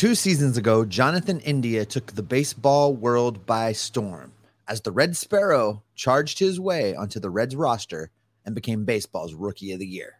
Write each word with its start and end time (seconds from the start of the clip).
Two 0.00 0.14
seasons 0.14 0.56
ago, 0.56 0.86
Jonathan 0.86 1.40
India 1.40 1.84
took 1.84 2.12
the 2.12 2.22
baseball 2.22 2.94
world 2.94 3.44
by 3.44 3.72
storm 3.72 4.32
as 4.66 4.80
the 4.80 4.92
Red 4.92 5.14
Sparrow 5.14 5.82
charged 5.94 6.38
his 6.38 6.58
way 6.58 6.94
onto 6.94 7.20
the 7.20 7.28
Reds 7.28 7.54
roster 7.54 8.10
and 8.46 8.54
became 8.54 8.86
baseball's 8.86 9.34
rookie 9.34 9.72
of 9.72 9.78
the 9.78 9.86
year. 9.86 10.14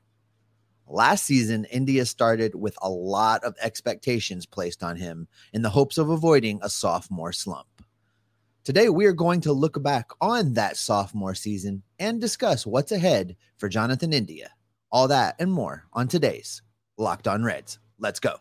Last 0.87 1.25
season, 1.25 1.65
India 1.65 2.05
started 2.05 2.55
with 2.55 2.77
a 2.83 2.91
lot 2.91 3.43
of 3.43 3.57
expectations 3.59 4.45
placed 4.45 4.83
on 4.83 4.97
him 4.97 5.29
in 5.55 5.63
the 5.63 5.71
hopes 5.71 5.97
of 5.97 6.11
avoiding 6.11 6.61
a 6.61 6.69
sophomore 6.69 7.33
slump. 7.33 7.83
Today, 8.65 8.91
we 8.91 9.07
are 9.07 9.15
going 9.15 9.41
to 9.41 9.53
look 9.55 9.83
back 9.83 10.11
on 10.21 10.53
that 10.53 10.77
sophomore 10.77 11.35
season 11.35 11.85
and 11.99 12.21
discuss 12.21 12.67
what's 12.67 12.93
ahead 12.93 13.35
for 13.57 13.71
Jonathan 13.71 14.13
India. 14.13 14.51
All 14.93 15.09
that 15.09 15.37
and 15.39 15.51
more 15.51 15.87
on 15.95 16.07
today's 16.07 16.61
Locked 16.99 17.27
On 17.27 17.43
Reds. 17.43 17.79
Let's 17.99 18.21
go. 18.21 18.41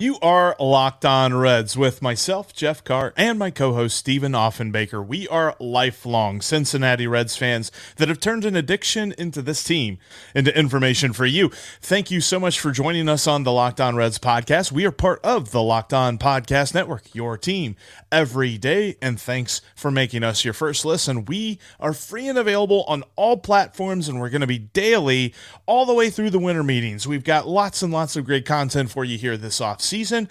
You 0.00 0.18
are 0.22 0.56
locked 0.58 1.04
on 1.04 1.34
Reds 1.34 1.76
with 1.76 2.00
myself, 2.00 2.54
Jeff 2.54 2.82
Carr, 2.82 3.12
and 3.18 3.38
my 3.38 3.50
co 3.50 3.74
host, 3.74 3.98
Stephen 3.98 4.32
Offenbaker. 4.32 5.06
We 5.06 5.28
are 5.28 5.54
lifelong 5.60 6.40
Cincinnati 6.40 7.06
Reds 7.06 7.36
fans 7.36 7.70
that 7.96 8.08
have 8.08 8.18
turned 8.18 8.46
an 8.46 8.56
addiction 8.56 9.12
into 9.18 9.42
this 9.42 9.62
team, 9.62 9.98
into 10.34 10.58
information 10.58 11.12
for 11.12 11.26
you. 11.26 11.50
Thank 11.82 12.10
you 12.10 12.22
so 12.22 12.40
much 12.40 12.60
for 12.60 12.70
joining 12.70 13.10
us 13.10 13.26
on 13.26 13.42
the 13.42 13.52
Locked 13.52 13.78
On 13.78 13.94
Reds 13.94 14.18
podcast. 14.18 14.72
We 14.72 14.86
are 14.86 14.90
part 14.90 15.20
of 15.22 15.50
the 15.50 15.62
Locked 15.62 15.92
On 15.92 16.16
Podcast 16.16 16.72
Network, 16.72 17.14
your 17.14 17.36
team 17.36 17.76
every 18.10 18.56
day. 18.56 18.96
And 19.02 19.20
thanks 19.20 19.60
for 19.76 19.90
making 19.90 20.24
us 20.24 20.46
your 20.46 20.54
first 20.54 20.86
listen. 20.86 21.26
We 21.26 21.58
are 21.78 21.92
free 21.92 22.26
and 22.26 22.38
available 22.38 22.84
on 22.88 23.04
all 23.16 23.36
platforms, 23.36 24.08
and 24.08 24.18
we're 24.18 24.30
going 24.30 24.40
to 24.40 24.46
be 24.46 24.60
daily 24.60 25.34
all 25.66 25.84
the 25.84 25.92
way 25.92 26.08
through 26.08 26.30
the 26.30 26.38
winter 26.38 26.62
meetings. 26.62 27.06
We've 27.06 27.22
got 27.22 27.46
lots 27.46 27.82
and 27.82 27.92
lots 27.92 28.16
of 28.16 28.24
great 28.24 28.46
content 28.46 28.90
for 28.90 29.04
you 29.04 29.18
here 29.18 29.36
this 29.36 29.60
off 29.60 29.89
season 29.90 30.28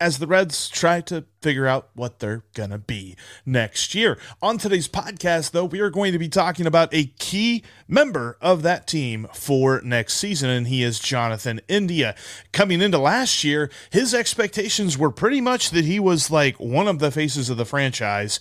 as 0.00 0.18
the 0.18 0.26
Reds 0.26 0.68
try 0.68 1.00
to 1.02 1.24
figure 1.42 1.66
out 1.66 1.88
what 1.94 2.20
they're 2.20 2.44
going 2.54 2.70
to 2.70 2.78
be 2.78 3.16
next 3.44 3.94
year. 3.94 4.18
On 4.40 4.56
today's 4.56 4.88
podcast, 4.88 5.50
though, 5.50 5.64
we 5.64 5.80
are 5.80 5.90
going 5.90 6.12
to 6.12 6.18
be 6.18 6.28
talking 6.28 6.66
about 6.66 6.94
a 6.94 7.06
key 7.18 7.64
member 7.88 8.38
of 8.40 8.62
that 8.62 8.86
team 8.86 9.26
for 9.34 9.80
next 9.82 10.14
season, 10.14 10.50
and 10.50 10.68
he 10.68 10.82
is 10.82 11.00
Jonathan 11.00 11.60
India. 11.66 12.14
Coming 12.52 12.80
into 12.80 12.98
last 12.98 13.42
year, 13.42 13.70
his 13.90 14.14
expectations 14.14 14.96
were 14.96 15.10
pretty 15.10 15.40
much 15.40 15.70
that 15.70 15.84
he 15.84 15.98
was 15.98 16.30
like 16.30 16.60
one 16.60 16.86
of 16.86 17.00
the 17.00 17.10
faces 17.10 17.50
of 17.50 17.56
the 17.56 17.64
franchise, 17.64 18.38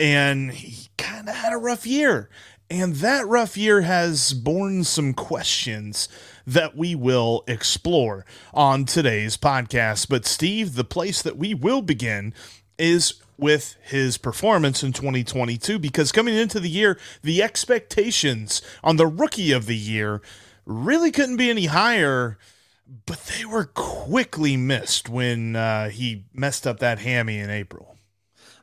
and 0.00 0.50
he 0.50 0.88
kind 0.98 1.28
of 1.28 1.36
had 1.36 1.52
a 1.52 1.58
rough 1.58 1.86
year. 1.86 2.28
And 2.68 2.96
that 2.96 3.26
rough 3.28 3.56
year 3.56 3.82
has 3.82 4.32
borne 4.32 4.82
some 4.82 5.14
questions 5.14 6.08
that 6.46 6.76
we 6.76 6.96
will 6.96 7.44
explore 7.46 8.26
on 8.52 8.84
today's 8.84 9.36
podcast. 9.36 10.08
But, 10.08 10.26
Steve, 10.26 10.74
the 10.74 10.84
place 10.84 11.22
that 11.22 11.36
we 11.36 11.54
will 11.54 11.80
begin 11.80 12.34
is 12.76 13.22
with 13.38 13.76
his 13.82 14.18
performance 14.18 14.82
in 14.82 14.92
2022 14.92 15.78
because 15.78 16.10
coming 16.10 16.34
into 16.34 16.58
the 16.58 16.68
year, 16.68 16.98
the 17.22 17.42
expectations 17.42 18.62
on 18.82 18.96
the 18.96 19.06
rookie 19.06 19.52
of 19.52 19.66
the 19.66 19.76
year 19.76 20.20
really 20.64 21.12
couldn't 21.12 21.36
be 21.36 21.50
any 21.50 21.66
higher. 21.66 22.36
But 23.04 23.18
they 23.26 23.44
were 23.44 23.70
quickly 23.74 24.56
missed 24.56 25.08
when 25.08 25.56
uh, 25.56 25.90
he 25.90 26.24
messed 26.32 26.66
up 26.66 26.78
that 26.80 27.00
hammy 27.00 27.38
in 27.38 27.50
April. 27.50 27.95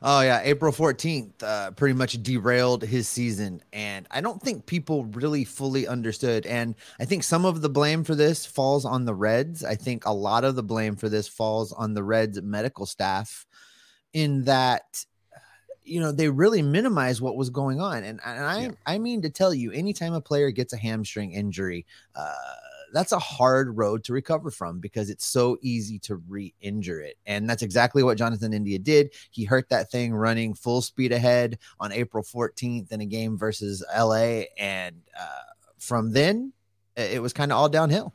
Oh 0.06 0.20
yeah, 0.20 0.42
April 0.44 0.70
14th 0.70 1.42
uh, 1.42 1.70
pretty 1.70 1.94
much 1.94 2.22
derailed 2.22 2.82
his 2.82 3.08
season 3.08 3.62
and 3.72 4.06
I 4.10 4.20
don't 4.20 4.40
think 4.40 4.66
people 4.66 5.06
really 5.06 5.44
fully 5.44 5.88
understood 5.88 6.44
and 6.44 6.74
I 7.00 7.06
think 7.06 7.24
some 7.24 7.46
of 7.46 7.62
the 7.62 7.70
blame 7.70 8.04
for 8.04 8.14
this 8.14 8.44
falls 8.44 8.84
on 8.84 9.06
the 9.06 9.14
Reds. 9.14 9.64
I 9.64 9.76
think 9.76 10.04
a 10.04 10.12
lot 10.12 10.44
of 10.44 10.56
the 10.56 10.62
blame 10.62 10.96
for 10.96 11.08
this 11.08 11.26
falls 11.26 11.72
on 11.72 11.94
the 11.94 12.04
Reds 12.04 12.42
medical 12.42 12.84
staff 12.84 13.46
in 14.12 14.44
that 14.44 15.06
you 15.84 16.00
know 16.00 16.12
they 16.12 16.28
really 16.28 16.60
minimize 16.60 17.22
what 17.22 17.36
was 17.36 17.48
going 17.48 17.80
on 17.80 18.04
and, 18.04 18.20
and 18.26 18.44
I 18.44 18.60
yeah. 18.60 18.70
I 18.84 18.98
mean 18.98 19.22
to 19.22 19.30
tell 19.30 19.54
you 19.54 19.72
anytime 19.72 20.12
a 20.12 20.20
player 20.20 20.50
gets 20.50 20.74
a 20.74 20.78
hamstring 20.78 21.32
injury 21.32 21.86
uh 22.14 22.34
that's 22.94 23.12
a 23.12 23.18
hard 23.18 23.76
road 23.76 24.04
to 24.04 24.12
recover 24.12 24.50
from 24.50 24.78
because 24.78 25.10
it's 25.10 25.26
so 25.26 25.58
easy 25.60 25.98
to 25.98 26.16
re-injure 26.16 27.00
it. 27.00 27.16
And 27.26 27.50
that's 27.50 27.62
exactly 27.62 28.02
what 28.02 28.16
Jonathan 28.16 28.54
India 28.54 28.78
did. 28.78 29.12
He 29.30 29.44
hurt 29.44 29.68
that 29.70 29.90
thing 29.90 30.14
running 30.14 30.54
full 30.54 30.80
speed 30.80 31.12
ahead 31.12 31.58
on 31.80 31.92
April 31.92 32.22
14th 32.22 32.92
in 32.92 33.00
a 33.00 33.06
game 33.06 33.36
versus 33.36 33.84
LA. 33.94 34.44
And 34.56 35.02
uh, 35.18 35.42
from 35.78 36.12
then, 36.12 36.52
it 36.96 37.20
was 37.20 37.32
kind 37.32 37.50
of 37.50 37.58
all 37.58 37.68
downhill. 37.68 38.14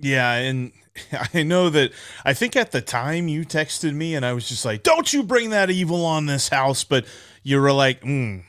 Yeah, 0.00 0.32
and 0.32 0.72
I 1.34 1.42
know 1.42 1.70
that 1.70 1.92
I 2.24 2.34
think 2.34 2.56
at 2.56 2.72
the 2.72 2.80
time 2.80 3.28
you 3.28 3.44
texted 3.44 3.94
me 3.94 4.14
and 4.14 4.26
I 4.26 4.32
was 4.32 4.48
just 4.48 4.64
like, 4.64 4.82
"Don't 4.82 5.12
you 5.12 5.22
bring 5.22 5.50
that 5.50 5.70
evil 5.70 6.04
on 6.04 6.26
this 6.26 6.48
house?" 6.48 6.84
But 6.84 7.04
you 7.42 7.60
were 7.60 7.72
like, 7.72 8.00
mm, 8.00 8.42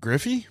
"Griffey, 0.00 0.46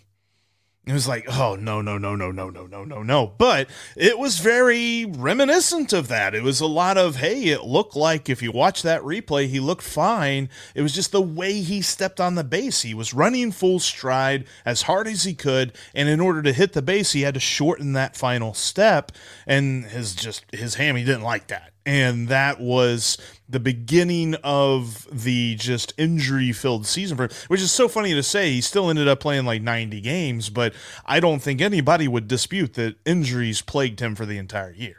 it 0.85 0.93
was 0.93 1.07
like, 1.07 1.25
oh 1.27 1.55
no, 1.55 1.81
no, 1.81 1.97
no, 1.97 2.15
no, 2.15 2.31
no, 2.31 2.49
no, 2.49 2.67
no, 2.67 2.83
no, 2.83 3.01
no. 3.01 3.33
But 3.37 3.69
it 3.95 4.19
was 4.19 4.39
very 4.39 5.05
reminiscent 5.05 5.93
of 5.93 6.07
that. 6.09 6.35
It 6.35 6.43
was 6.43 6.61
a 6.61 6.67
lot 6.67 6.97
of, 6.97 7.15
hey, 7.15 7.45
it 7.45 7.63
looked 7.63 7.95
like 7.95 8.29
if 8.29 8.43
you 8.43 8.51
watch 8.51 8.83
that 8.83 9.01
replay, 9.01 9.47
he 9.47 9.59
looked 9.59 9.83
fine. 9.83 10.47
It 10.75 10.83
was 10.83 10.93
just 10.93 11.11
the 11.11 11.21
way 11.21 11.61
he 11.61 11.81
stepped 11.81 12.19
on 12.19 12.35
the 12.35 12.43
base. 12.43 12.83
He 12.83 12.93
was 12.93 13.13
running 13.13 13.51
full 13.51 13.79
stride 13.79 14.45
as 14.63 14.83
hard 14.83 15.07
as 15.07 15.23
he 15.23 15.33
could, 15.33 15.75
and 15.95 16.07
in 16.07 16.19
order 16.19 16.43
to 16.43 16.53
hit 16.53 16.73
the 16.73 16.83
base, 16.83 17.13
he 17.13 17.21
had 17.21 17.33
to 17.33 17.39
shorten 17.39 17.93
that 17.93 18.15
final 18.15 18.53
step. 18.53 19.11
And 19.47 19.85
his 19.85 20.13
just 20.13 20.45
his 20.51 20.75
hammy 20.75 21.03
didn't 21.03 21.23
like 21.23 21.47
that. 21.47 21.74
And 21.85 22.29
that 22.29 22.59
was 22.59 23.17
the 23.47 23.59
beginning 23.59 24.35
of 24.43 25.07
the 25.11 25.55
just 25.55 25.93
injury 25.97 26.51
filled 26.51 26.87
season 26.87 27.15
for 27.15 27.29
which 27.47 27.61
is 27.61 27.71
so 27.71 27.87
funny 27.87 28.13
to 28.13 28.23
say. 28.23 28.53
He 28.53 28.61
still 28.61 28.89
ended 28.89 29.07
up 29.07 29.19
playing 29.19 29.45
like 29.45 29.61
90 29.61 30.01
games, 30.01 30.49
but 30.49 30.73
I 31.05 31.19
don't 31.19 31.41
think 31.41 31.61
anybody 31.61 32.07
would 32.07 32.27
dispute 32.27 32.73
that 32.73 32.95
injuries 33.05 33.61
plagued 33.61 33.99
him 33.99 34.15
for 34.15 34.25
the 34.25 34.39
entire 34.39 34.71
year. 34.71 34.97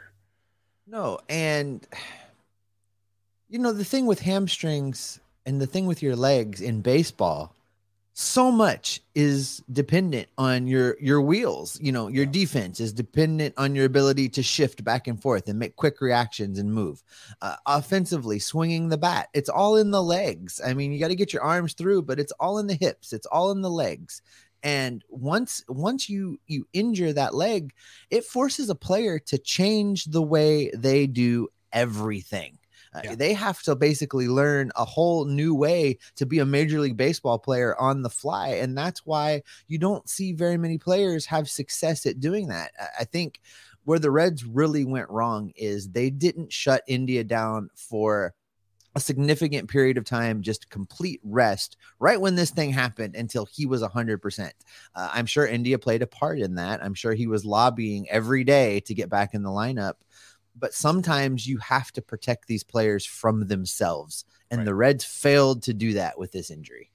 No, 0.87 1.19
and 1.27 1.85
you 3.49 3.59
know 3.59 3.73
the 3.73 3.83
thing 3.83 4.05
with 4.05 4.21
hamstrings 4.21 5.19
and 5.45 5.59
the 5.59 5.67
thing 5.67 5.85
with 5.85 6.01
your 6.01 6.15
legs 6.15 6.61
in 6.61 6.81
baseball 6.81 7.53
so 8.19 8.51
much 8.51 8.99
is 9.13 9.63
dependent 9.71 10.27
on 10.39 10.65
your 10.65 10.97
your 10.99 11.21
wheels 11.21 11.79
you 11.79 11.91
know 11.91 12.07
your 12.07 12.25
defense 12.25 12.79
is 12.79 12.91
dependent 12.91 13.53
on 13.57 13.75
your 13.75 13.85
ability 13.85 14.27
to 14.27 14.41
shift 14.41 14.83
back 14.83 15.07
and 15.07 15.21
forth 15.21 15.47
and 15.47 15.59
make 15.59 15.75
quick 15.75 16.01
reactions 16.01 16.57
and 16.57 16.73
move. 16.73 17.03
Uh, 17.43 17.55
offensively 17.67 18.39
swinging 18.39 18.89
the 18.89 18.97
bat 18.97 19.27
it's 19.35 19.49
all 19.49 19.75
in 19.75 19.91
the 19.91 20.01
legs. 20.01 20.59
I 20.65 20.73
mean 20.73 20.91
you 20.91 20.99
got 20.99 21.09
to 21.09 21.15
get 21.15 21.31
your 21.31 21.43
arms 21.43 21.73
through 21.73 22.01
but 22.01 22.19
it's 22.19 22.31
all 22.39 22.57
in 22.57 22.65
the 22.65 22.73
hips 22.73 23.13
it's 23.13 23.27
all 23.27 23.51
in 23.51 23.61
the 23.61 23.69
legs. 23.69 24.23
And 24.63 25.03
once 25.09 25.63
once 25.69 26.09
you 26.09 26.39
you 26.47 26.67
injure 26.73 27.13
that 27.13 27.35
leg 27.35 27.71
it 28.09 28.25
forces 28.25 28.71
a 28.71 28.75
player 28.75 29.19
to 29.19 29.37
change 29.37 30.05
the 30.05 30.23
way 30.23 30.71
they 30.73 31.05
do 31.05 31.49
everything 31.71 32.56
uh. 32.93 33.15
They 33.15 33.33
have 33.33 33.61
to 33.63 33.75
basically 33.75 34.27
learn 34.27 34.71
a 34.75 34.85
whole 34.85 35.25
new 35.25 35.53
way 35.53 35.97
to 36.15 36.25
be 36.25 36.39
a 36.39 36.45
Major 36.45 36.79
League 36.79 36.97
Baseball 36.97 37.39
player 37.39 37.75
on 37.79 38.01
the 38.01 38.09
fly. 38.09 38.49
And 38.49 38.77
that's 38.77 39.05
why 39.05 39.43
you 39.67 39.77
don't 39.77 40.07
see 40.09 40.33
very 40.33 40.57
many 40.57 40.77
players 40.77 41.25
have 41.25 41.49
success 41.49 42.05
at 42.05 42.19
doing 42.19 42.47
that. 42.47 42.71
I 42.99 43.03
think 43.03 43.41
where 43.83 43.99
the 43.99 44.11
Reds 44.11 44.45
really 44.45 44.83
went 44.83 45.09
wrong 45.09 45.51
is 45.55 45.89
they 45.89 46.09
didn't 46.09 46.51
shut 46.51 46.83
India 46.87 47.23
down 47.23 47.69
for 47.75 48.33
a 48.97 48.99
significant 48.99 49.69
period 49.69 49.95
of 49.95 50.05
time, 50.05 50.41
just 50.41 50.71
complete 50.71 51.21
rest 51.23 51.77
right 51.99 52.19
when 52.19 52.33
this 52.33 52.49
thing 52.49 52.71
happened 52.71 53.15
until 53.15 53.45
he 53.45 53.67
was 53.67 53.83
100%. 53.83 54.51
Uh, 54.95 55.09
I'm 55.13 55.27
sure 55.27 55.45
India 55.45 55.77
played 55.77 56.01
a 56.01 56.07
part 56.07 56.39
in 56.39 56.55
that. 56.55 56.83
I'm 56.83 56.95
sure 56.95 57.13
he 57.13 57.27
was 57.27 57.45
lobbying 57.45 58.09
every 58.09 58.43
day 58.43 58.79
to 58.81 58.95
get 58.95 59.07
back 59.07 59.35
in 59.35 59.43
the 59.43 59.51
lineup 59.51 59.93
but 60.59 60.73
sometimes 60.73 61.47
you 61.47 61.57
have 61.57 61.91
to 61.93 62.01
protect 62.01 62.47
these 62.47 62.63
players 62.63 63.05
from 63.05 63.47
themselves. 63.47 64.25
And 64.49 64.59
right. 64.59 64.65
the 64.65 64.75
Reds 64.75 65.03
failed 65.03 65.63
to 65.63 65.73
do 65.73 65.93
that 65.93 66.17
with 66.17 66.31
this 66.31 66.49
injury. 66.49 66.91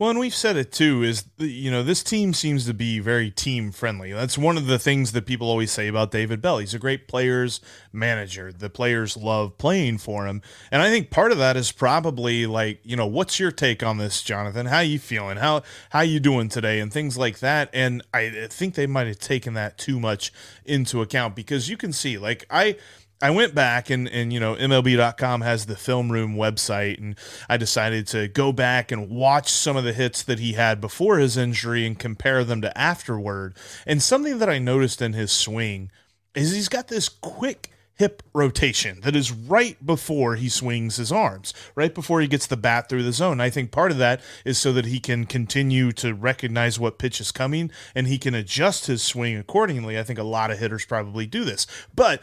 Well, 0.00 0.08
and 0.08 0.18
we've 0.18 0.34
said 0.34 0.56
it 0.56 0.72
too 0.72 1.02
is 1.02 1.24
you 1.36 1.70
know 1.70 1.82
this 1.82 2.02
team 2.02 2.32
seems 2.32 2.64
to 2.64 2.72
be 2.72 3.00
very 3.00 3.30
team 3.30 3.70
friendly. 3.70 4.14
That's 4.14 4.38
one 4.38 4.56
of 4.56 4.64
the 4.64 4.78
things 4.78 5.12
that 5.12 5.26
people 5.26 5.46
always 5.46 5.70
say 5.70 5.88
about 5.88 6.10
David 6.10 6.40
Bell. 6.40 6.56
He's 6.56 6.72
a 6.72 6.78
great 6.78 7.06
players 7.06 7.60
manager. 7.92 8.50
The 8.50 8.70
players 8.70 9.14
love 9.14 9.58
playing 9.58 9.98
for 9.98 10.26
him, 10.26 10.40
and 10.70 10.80
I 10.80 10.88
think 10.88 11.10
part 11.10 11.32
of 11.32 11.38
that 11.38 11.54
is 11.54 11.70
probably 11.70 12.46
like 12.46 12.80
you 12.82 12.96
know 12.96 13.06
what's 13.06 13.38
your 13.38 13.50
take 13.50 13.82
on 13.82 13.98
this, 13.98 14.22
Jonathan? 14.22 14.64
How 14.64 14.80
you 14.80 14.98
feeling? 14.98 15.36
How 15.36 15.64
how 15.90 16.00
you 16.00 16.18
doing 16.18 16.48
today? 16.48 16.80
And 16.80 16.90
things 16.90 17.18
like 17.18 17.40
that. 17.40 17.68
And 17.74 18.02
I 18.14 18.46
think 18.48 18.76
they 18.76 18.86
might 18.86 19.06
have 19.06 19.18
taken 19.18 19.52
that 19.52 19.76
too 19.76 20.00
much 20.00 20.32
into 20.64 21.02
account 21.02 21.36
because 21.36 21.68
you 21.68 21.76
can 21.76 21.92
see 21.92 22.16
like 22.16 22.46
I 22.48 22.76
I 23.22 23.30
went 23.30 23.54
back 23.54 23.90
and, 23.90 24.08
and 24.08 24.32
you 24.32 24.40
know 24.40 24.54
MLB.com 24.54 25.42
has 25.42 25.66
the 25.66 25.76
film 25.76 26.10
room 26.10 26.36
website 26.36 26.98
and 26.98 27.16
I 27.48 27.56
decided 27.56 28.06
to 28.08 28.28
go 28.28 28.52
back 28.52 28.90
and 28.90 29.10
watch 29.10 29.50
some 29.50 29.76
of 29.76 29.84
the 29.84 29.92
hits 29.92 30.22
that 30.22 30.38
he 30.38 30.54
had 30.54 30.80
before 30.80 31.18
his 31.18 31.36
injury 31.36 31.86
and 31.86 31.98
compare 31.98 32.44
them 32.44 32.62
to 32.62 32.76
afterward. 32.78 33.54
And 33.86 34.02
something 34.02 34.38
that 34.38 34.48
I 34.48 34.58
noticed 34.58 35.02
in 35.02 35.12
his 35.12 35.32
swing 35.32 35.90
is 36.34 36.52
he's 36.52 36.68
got 36.68 36.88
this 36.88 37.08
quick 37.08 37.70
hip 38.00 38.22
rotation 38.32 38.98
that 39.02 39.14
is 39.14 39.30
right 39.30 39.84
before 39.84 40.36
he 40.36 40.48
swings 40.48 40.96
his 40.96 41.12
arms, 41.12 41.52
right 41.74 41.94
before 41.94 42.22
he 42.22 42.26
gets 42.26 42.46
the 42.46 42.56
bat 42.56 42.88
through 42.88 43.02
the 43.02 43.12
zone. 43.12 43.42
I 43.42 43.50
think 43.50 43.70
part 43.70 43.90
of 43.90 43.98
that 43.98 44.22
is 44.42 44.56
so 44.56 44.72
that 44.72 44.86
he 44.86 44.98
can 44.98 45.26
continue 45.26 45.92
to 45.92 46.14
recognize 46.14 46.80
what 46.80 46.98
pitch 46.98 47.20
is 47.20 47.30
coming 47.30 47.70
and 47.94 48.06
he 48.06 48.16
can 48.16 48.34
adjust 48.34 48.86
his 48.86 49.02
swing 49.02 49.36
accordingly. 49.36 49.98
I 49.98 50.02
think 50.02 50.18
a 50.18 50.22
lot 50.22 50.50
of 50.50 50.58
hitters 50.58 50.86
probably 50.86 51.26
do 51.26 51.44
this. 51.44 51.66
But 51.94 52.22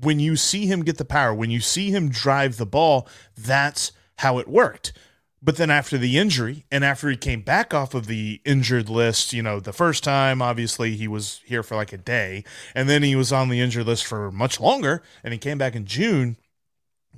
when 0.00 0.20
you 0.20 0.36
see 0.36 0.66
him 0.66 0.84
get 0.84 0.98
the 0.98 1.04
power, 1.04 1.34
when 1.34 1.50
you 1.50 1.60
see 1.60 1.90
him 1.90 2.08
drive 2.08 2.56
the 2.56 2.66
ball, 2.66 3.08
that's 3.36 3.92
how 4.18 4.38
it 4.38 4.48
worked. 4.48 4.92
But 5.40 5.56
then 5.56 5.70
after 5.70 5.96
the 5.96 6.18
injury, 6.18 6.64
and 6.70 6.84
after 6.84 7.08
he 7.08 7.16
came 7.16 7.42
back 7.42 7.72
off 7.72 7.94
of 7.94 8.06
the 8.06 8.40
injured 8.44 8.88
list, 8.88 9.32
you 9.32 9.42
know, 9.42 9.60
the 9.60 9.72
first 9.72 10.02
time, 10.02 10.42
obviously, 10.42 10.96
he 10.96 11.06
was 11.06 11.40
here 11.44 11.62
for 11.62 11.76
like 11.76 11.92
a 11.92 11.98
day, 11.98 12.44
and 12.74 12.88
then 12.88 13.04
he 13.04 13.14
was 13.14 13.32
on 13.32 13.48
the 13.48 13.60
injured 13.60 13.86
list 13.86 14.04
for 14.04 14.32
much 14.32 14.58
longer, 14.58 15.02
and 15.22 15.32
he 15.32 15.38
came 15.38 15.56
back 15.56 15.76
in 15.76 15.86
June. 15.86 16.36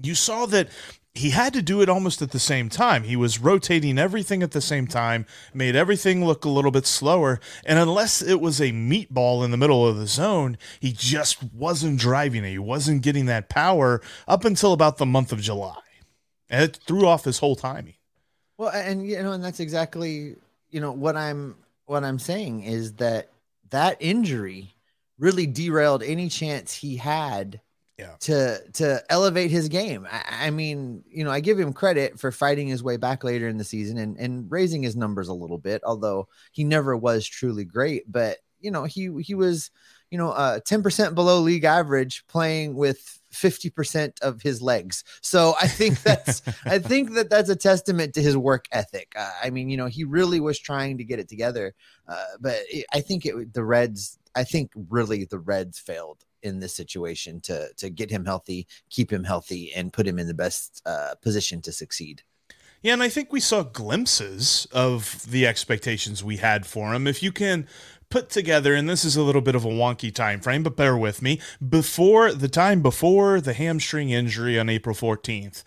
You 0.02 0.14
saw 0.14 0.44
that 0.46 0.68
he 1.14 1.30
had 1.30 1.52
to 1.54 1.62
do 1.62 1.82
it 1.82 1.88
almost 1.88 2.22
at 2.22 2.30
the 2.30 2.38
same 2.38 2.68
time. 2.68 3.02
He 3.02 3.16
was 3.16 3.40
rotating 3.40 3.98
everything 3.98 4.42
at 4.42 4.52
the 4.52 4.60
same 4.60 4.86
time, 4.86 5.26
made 5.52 5.74
everything 5.74 6.24
look 6.24 6.44
a 6.44 6.48
little 6.48 6.70
bit 6.70 6.86
slower. 6.86 7.40
And 7.64 7.78
unless 7.78 8.22
it 8.22 8.40
was 8.40 8.60
a 8.60 8.70
meatball 8.70 9.44
in 9.44 9.50
the 9.50 9.56
middle 9.56 9.86
of 9.86 9.96
the 9.96 10.06
zone, 10.06 10.56
he 10.78 10.92
just 10.92 11.42
wasn't 11.52 11.98
driving 11.98 12.44
it. 12.44 12.50
He 12.50 12.58
wasn't 12.58 13.02
getting 13.02 13.26
that 13.26 13.48
power 13.48 14.00
up 14.28 14.44
until 14.44 14.72
about 14.72 14.98
the 14.98 15.06
month 15.06 15.32
of 15.32 15.40
July. 15.40 15.80
And 16.48 16.62
it 16.64 16.78
threw 16.86 17.06
off 17.06 17.24
his 17.24 17.38
whole 17.38 17.56
timing. 17.56 17.94
Well, 18.56 18.70
and 18.70 19.06
you 19.06 19.20
know, 19.22 19.32
and 19.32 19.42
that's 19.42 19.60
exactly, 19.60 20.36
you 20.70 20.80
know, 20.80 20.92
what 20.92 21.16
I'm 21.16 21.56
what 21.86 22.04
I'm 22.04 22.18
saying 22.18 22.62
is 22.62 22.94
that 22.94 23.30
that 23.70 23.96
injury 23.98 24.74
really 25.18 25.46
derailed 25.46 26.02
any 26.02 26.28
chance 26.28 26.74
he 26.74 26.96
had 26.96 27.60
yeah. 28.00 28.16
to 28.20 28.60
to 28.72 29.02
elevate 29.08 29.50
his 29.50 29.68
game. 29.68 30.06
I, 30.10 30.46
I, 30.46 30.50
mean, 30.50 31.04
you 31.08 31.24
know, 31.24 31.30
I 31.30 31.40
give 31.40 31.58
him 31.58 31.72
credit 31.72 32.18
for 32.18 32.32
fighting 32.32 32.68
his 32.68 32.82
way 32.82 32.96
back 32.96 33.22
later 33.24 33.48
in 33.48 33.58
the 33.58 33.64
season 33.64 33.98
and 33.98 34.16
and 34.18 34.50
raising 34.50 34.82
his 34.82 34.96
numbers 34.96 35.28
a 35.28 35.34
little 35.34 35.58
bit, 35.58 35.82
although 35.84 36.28
he 36.52 36.64
never 36.64 36.96
was 36.96 37.26
truly 37.26 37.64
great. 37.64 38.10
But 38.10 38.38
you 38.60 38.70
know, 38.70 38.84
he 38.84 39.10
he 39.22 39.34
was, 39.34 39.70
you 40.10 40.18
know, 40.18 40.30
uh, 40.30 40.60
ten 40.60 40.82
percent 40.82 41.14
below 41.14 41.40
league 41.40 41.64
average 41.64 42.26
playing 42.26 42.74
with 42.74 43.18
50% 43.32 44.20
of 44.22 44.42
his 44.42 44.60
legs. 44.60 45.04
So 45.20 45.54
I 45.60 45.68
think 45.68 46.02
that's 46.02 46.42
I 46.64 46.78
think 46.80 47.14
that 47.14 47.30
that's 47.30 47.48
a 47.48 47.56
testament 47.56 48.14
to 48.14 48.22
his 48.22 48.36
work 48.36 48.66
ethic. 48.72 49.12
Uh, 49.16 49.30
I 49.42 49.50
mean, 49.50 49.68
you 49.68 49.76
know, 49.76 49.86
he 49.86 50.04
really 50.04 50.40
was 50.40 50.58
trying 50.58 50.98
to 50.98 51.04
get 51.04 51.20
it 51.20 51.28
together. 51.28 51.74
Uh, 52.08 52.24
but 52.40 52.58
it, 52.68 52.86
I 52.92 53.00
think 53.00 53.24
it 53.26 53.54
the 53.54 53.64
Reds 53.64 54.18
I 54.34 54.44
think 54.44 54.72
really 54.88 55.24
the 55.24 55.38
Reds 55.38 55.78
failed 55.78 56.24
in 56.42 56.60
this 56.60 56.74
situation 56.74 57.40
to 57.42 57.68
to 57.76 57.90
get 57.90 58.10
him 58.10 58.24
healthy, 58.24 58.66
keep 58.90 59.12
him 59.12 59.24
healthy, 59.24 59.72
and 59.74 59.92
put 59.92 60.06
him 60.06 60.18
in 60.18 60.26
the 60.26 60.34
best 60.34 60.82
uh, 60.86 61.14
position 61.22 61.60
to 61.62 61.72
succeed. 61.72 62.22
Yeah, 62.82 62.94
and 62.94 63.02
I 63.02 63.10
think 63.10 63.30
we 63.30 63.40
saw 63.40 63.62
glimpses 63.62 64.66
of 64.72 65.30
the 65.30 65.46
expectations 65.46 66.24
we 66.24 66.38
had 66.38 66.64
for 66.64 66.94
him. 66.94 67.06
If 67.06 67.22
you 67.22 67.30
can 67.30 67.66
put 68.08 68.30
together, 68.30 68.74
and 68.74 68.88
this 68.88 69.04
is 69.04 69.16
a 69.16 69.22
little 69.22 69.42
bit 69.42 69.54
of 69.54 69.66
a 69.66 69.68
wonky 69.68 70.14
time 70.14 70.40
frame, 70.40 70.62
but 70.62 70.76
bear 70.76 70.96
with 70.96 71.20
me, 71.20 71.40
before 71.66 72.32
the 72.32 72.48
time 72.48 72.80
before 72.80 73.40
the 73.40 73.52
hamstring 73.52 74.10
injury 74.10 74.58
on 74.58 74.70
April 74.70 74.94
14th, 74.94 75.62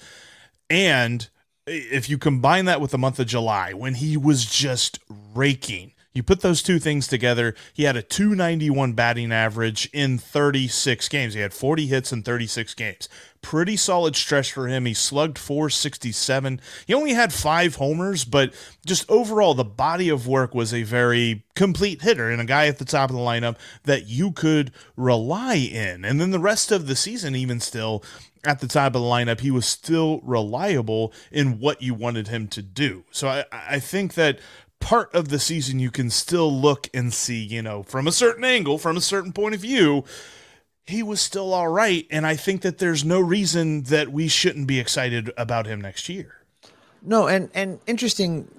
and 0.72 1.30
if 1.68 2.10
you 2.10 2.18
combine 2.18 2.66
that 2.66 2.82
with 2.82 2.92
the 2.92 2.98
month 2.98 3.20
of 3.20 3.28
July 3.28 3.74
when 3.74 3.96
he 3.96 4.18
was 4.18 4.46
just 4.46 5.00
raking 5.34 5.93
you 6.14 6.22
put 6.22 6.42
those 6.42 6.62
two 6.62 6.78
things 6.78 7.08
together, 7.08 7.56
he 7.74 7.84
had 7.84 7.98
a 7.98 8.04
291 8.04 8.94
batting 8.94 9.32
average 9.32 9.90
in 9.94 10.20
36 10.20 11.10
games. 11.10 11.34
He 11.34 11.40
had 11.40 11.54
40 11.54 11.88
hits 11.88 12.12
in 12.12 12.22
36 12.22 12.74
games. 12.76 13.10
Pretty 13.42 13.76
solid 13.76 14.16
stretch 14.16 14.54
for 14.54 14.68
him. 14.68 14.86
He 14.86 14.94
slugged 14.94 15.40
467. 15.40 16.62
He 16.86 16.94
only 16.94 17.14
had 17.14 17.34
five 17.34 17.76
homers, 17.76 18.26
but 18.26 18.54
just 18.86 19.10
overall, 19.10 19.54
the 19.54 19.64
body 19.64 20.08
of 20.08 20.28
work 20.28 20.54
was 20.54 20.74
a 20.74 20.84
very 20.84 21.44
complete 21.56 22.04
hitter 22.04 22.30
and 22.30 22.40
a 22.42 22.46
guy 22.46 22.68
at 22.68 22.78
the 22.78 22.86
top 22.86 23.10
of 23.10 23.16
the 23.16 23.22
lineup 23.22 23.58
that 23.84 24.08
you 24.08 24.32
could 24.32 24.72
rely 24.96 25.56
in. 25.56 26.06
And 26.06 26.22
then 26.22 26.32
the 26.32 26.40
rest 26.40 26.72
of 26.72 26.88
the 26.88 26.96
season, 26.96 27.36
even 27.36 27.60
still, 27.60 28.04
at 28.46 28.60
the 28.60 28.68
top 28.68 28.88
of 28.88 29.02
the 29.02 29.08
lineup, 29.08 29.40
he 29.40 29.52
was 29.52 29.66
still 29.66 30.20
reliable 30.22 31.14
in 31.32 31.60
what 31.60 31.82
you 31.82 31.94
wanted 31.94 32.28
him 32.28 32.48
to 32.50 32.62
do. 32.62 33.06
So 33.12 33.30
I, 33.30 33.46
I 33.52 33.80
think 33.80 34.16
that 34.16 34.40
part 34.84 35.16
of 35.16 35.30
the 35.30 35.40
season 35.40 35.80
you 35.80 35.90
can 35.90 36.10
still 36.10 36.54
look 36.54 36.90
and 36.94 37.14
see, 37.14 37.42
you 37.42 37.62
know, 37.62 37.84
from 37.84 38.06
a 38.06 38.12
certain 38.12 38.44
angle, 38.44 38.78
from 38.78 38.98
a 38.98 39.02
certain 39.02 39.32
point 39.32 39.56
of 39.56 39.62
view, 39.62 40.04
he 40.86 41.02
was 41.02 41.22
still 41.22 41.54
all 41.54 41.70
right. 41.70 42.06
And 42.12 42.28
I 42.28 42.36
think 42.36 42.62
that 42.62 42.80
there's 42.80 43.06
no 43.06 43.22
reason 43.22 43.84
that 43.84 44.12
we 44.12 44.28
shouldn't 44.28 44.68
be 44.68 44.82
excited 44.82 45.32
about 45.38 45.68
him 45.68 45.80
next 45.80 46.10
year. 46.10 46.36
No, 47.02 47.28
and 47.28 47.50
and 47.54 47.80
interesting 47.88 48.50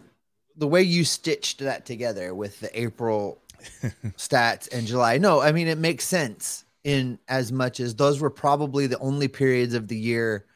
the 0.56 0.66
way 0.66 0.82
you 0.82 1.04
stitched 1.04 1.58
that 1.58 1.84
together 1.84 2.34
with 2.34 2.58
the 2.60 2.80
April 2.80 3.38
stats 4.16 4.72
and 4.72 4.86
July. 4.86 5.18
No, 5.18 5.40
I 5.40 5.52
mean 5.52 5.68
it 5.68 5.78
makes 5.78 6.04
sense 6.06 6.64
in 6.84 7.18
as 7.28 7.52
much 7.52 7.80
as 7.80 7.94
those 7.94 8.20
were 8.20 8.30
probably 8.30 8.86
the 8.86 8.98
only 8.98 9.28
periods 9.28 9.74
of 9.74 9.88
the 9.88 9.98
year 9.98 10.46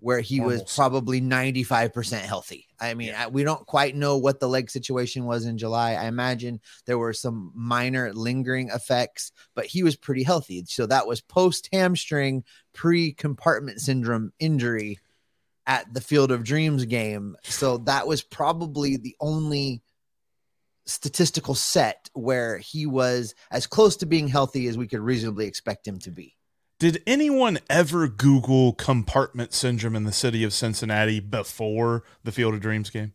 where 0.00 0.20
he 0.20 0.40
was 0.40 0.62
probably 0.74 1.20
95% 1.20 2.20
healthy. 2.20 2.68
I 2.80 2.94
mean, 2.94 3.14
I, 3.14 3.26
we 3.26 3.42
don't 3.42 3.66
quite 3.66 3.96
know 3.96 4.16
what 4.16 4.38
the 4.38 4.48
leg 4.48 4.70
situation 4.70 5.24
was 5.24 5.44
in 5.44 5.58
July. 5.58 5.94
I 5.94 6.06
imagine 6.06 6.60
there 6.86 6.98
were 6.98 7.12
some 7.12 7.50
minor 7.54 8.12
lingering 8.12 8.68
effects, 8.68 9.32
but 9.54 9.66
he 9.66 9.82
was 9.82 9.96
pretty 9.96 10.22
healthy. 10.22 10.64
So 10.66 10.86
that 10.86 11.08
was 11.08 11.20
post 11.20 11.68
hamstring, 11.72 12.44
pre 12.72 13.12
compartment 13.12 13.80
syndrome 13.80 14.32
injury 14.38 15.00
at 15.66 15.92
the 15.92 16.00
Field 16.00 16.30
of 16.30 16.44
Dreams 16.44 16.84
game. 16.84 17.36
So 17.42 17.78
that 17.78 18.06
was 18.06 18.22
probably 18.22 18.96
the 18.96 19.16
only 19.20 19.82
statistical 20.86 21.54
set 21.54 22.08
where 22.14 22.58
he 22.58 22.86
was 22.86 23.34
as 23.50 23.66
close 23.66 23.96
to 23.96 24.06
being 24.06 24.28
healthy 24.28 24.68
as 24.68 24.78
we 24.78 24.86
could 24.86 25.00
reasonably 25.00 25.46
expect 25.46 25.86
him 25.86 25.98
to 25.98 26.10
be. 26.10 26.37
Did 26.78 27.02
anyone 27.08 27.58
ever 27.68 28.06
Google 28.06 28.72
compartment 28.72 29.52
syndrome 29.52 29.96
in 29.96 30.04
the 30.04 30.12
city 30.12 30.44
of 30.44 30.52
Cincinnati 30.52 31.18
before 31.18 32.04
the 32.22 32.30
Field 32.30 32.54
of 32.54 32.60
Dreams 32.60 32.88
game? 32.90 33.14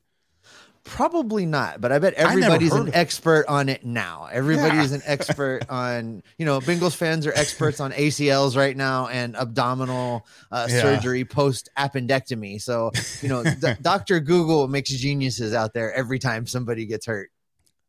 Probably 0.83 1.45
not, 1.45 1.79
but 1.79 1.93
I 1.93 1.99
bet 1.99 2.13
everybody's 2.15 2.73
heard 2.73 2.87
an 2.87 2.93
expert 2.93 3.45
on 3.47 3.69
it 3.69 3.85
now. 3.85 4.27
Everybody's 4.29 4.89
Yeah. 4.91 4.97
an 4.97 5.01
expert 5.05 5.61
on, 5.69 6.21
you 6.37 6.45
know, 6.45 6.59
Bengals 6.59 6.93
fans 6.93 7.25
are 7.25 7.31
experts 7.33 7.79
on 7.79 7.93
ACLs 7.93 8.57
right 8.57 8.75
now 8.75 9.07
and 9.07 9.33
abdominal 9.37 10.27
uh, 10.51 10.67
Yeah. 10.69 10.81
surgery 10.81 11.23
post 11.23 11.69
appendectomy. 11.77 12.61
So, 12.61 12.91
you 13.21 13.29
know, 13.29 13.45
D- 13.45 13.75
Dr. 13.81 14.19
Google 14.19 14.67
makes 14.67 14.89
geniuses 14.89 15.53
out 15.53 15.73
there 15.73 15.93
every 15.93 16.19
time 16.19 16.45
somebody 16.47 16.85
gets 16.85 17.05
hurt. 17.05 17.29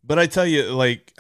But 0.04 0.21
I 0.21 0.26
tell 0.26 0.47
you, 0.47 0.71
like, 0.71 1.12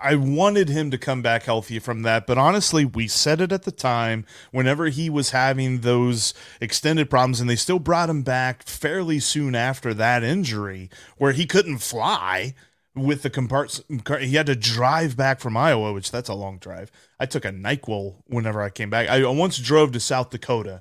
I 0.00 0.14
wanted 0.14 0.68
him 0.68 0.90
to 0.90 0.98
come 0.98 1.22
back 1.22 1.42
healthy 1.42 1.78
from 1.78 2.02
that. 2.02 2.26
But 2.26 2.38
honestly, 2.38 2.84
we 2.84 3.08
said 3.08 3.40
it 3.40 3.52
at 3.52 3.64
the 3.64 3.72
time 3.72 4.24
whenever 4.52 4.86
he 4.86 5.10
was 5.10 5.30
having 5.30 5.80
those 5.80 6.34
extended 6.60 7.10
problems, 7.10 7.40
and 7.40 7.50
they 7.50 7.56
still 7.56 7.78
brought 7.78 8.10
him 8.10 8.22
back 8.22 8.62
fairly 8.64 9.18
soon 9.18 9.54
after 9.54 9.92
that 9.94 10.22
injury 10.22 10.88
where 11.16 11.32
he 11.32 11.46
couldn't 11.46 11.78
fly 11.78 12.54
with 12.94 13.22
the 13.22 13.30
compart. 13.30 14.20
He 14.20 14.36
had 14.36 14.46
to 14.46 14.56
drive 14.56 15.16
back 15.16 15.40
from 15.40 15.56
Iowa, 15.56 15.92
which 15.92 16.10
that's 16.10 16.28
a 16.28 16.34
long 16.34 16.58
drive. 16.58 16.90
I 17.18 17.26
took 17.26 17.44
a 17.44 17.50
NyQuil 17.50 18.22
whenever 18.26 18.62
I 18.62 18.70
came 18.70 18.90
back. 18.90 19.08
I 19.08 19.26
once 19.26 19.58
drove 19.58 19.92
to 19.92 20.00
South 20.00 20.30
Dakota 20.30 20.80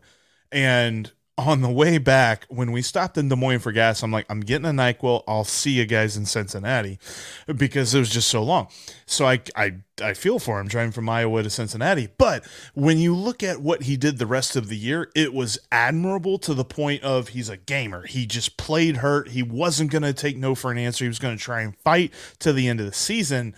and 0.51 1.11
on 1.37 1.61
the 1.61 1.69
way 1.69 1.99
back, 1.99 2.45
when 2.49 2.71
we 2.71 2.81
stopped 2.81 3.15
in 3.15 3.29
Des 3.29 3.35
Moines 3.35 3.59
for 3.59 3.71
gas, 3.71 4.01
I'm 4.01 4.11
like, 4.11 4.25
I'm 4.27 4.39
getting 4.39 4.65
a 4.65 4.71
NyQuil. 4.71 5.23
I'll 5.27 5.43
see 5.43 5.71
you 5.71 5.85
guys 5.85 6.17
in 6.17 6.25
Cincinnati 6.25 6.97
because 7.45 7.93
it 7.93 7.99
was 7.99 8.09
just 8.09 8.27
so 8.27 8.41
long. 8.41 8.69
So 9.05 9.27
I, 9.27 9.41
I, 9.55 9.75
I 10.01 10.13
feel 10.15 10.39
for 10.39 10.59
him 10.59 10.67
driving 10.67 10.91
from 10.91 11.07
Iowa 11.07 11.43
to 11.43 11.49
Cincinnati. 11.51 12.09
But 12.17 12.43
when 12.73 12.97
you 12.97 13.15
look 13.15 13.43
at 13.43 13.61
what 13.61 13.83
he 13.83 13.97
did 13.97 14.17
the 14.17 14.25
rest 14.25 14.55
of 14.55 14.67
the 14.67 14.75
year, 14.75 15.11
it 15.13 15.31
was 15.31 15.59
admirable 15.71 16.39
to 16.39 16.55
the 16.55 16.65
point 16.65 17.03
of 17.03 17.29
he's 17.29 17.49
a 17.49 17.57
gamer. 17.57 18.07
He 18.07 18.25
just 18.25 18.57
played 18.57 18.97
hurt. 18.97 19.29
He 19.29 19.43
wasn't 19.43 19.91
going 19.91 20.03
to 20.03 20.13
take 20.13 20.37
no 20.37 20.55
for 20.55 20.71
an 20.71 20.79
answer. 20.79 21.05
He 21.05 21.09
was 21.09 21.19
going 21.19 21.37
to 21.37 21.43
try 21.43 21.61
and 21.61 21.77
fight 21.77 22.11
to 22.39 22.51
the 22.51 22.67
end 22.67 22.79
of 22.79 22.87
the 22.87 22.93
season 22.93 23.55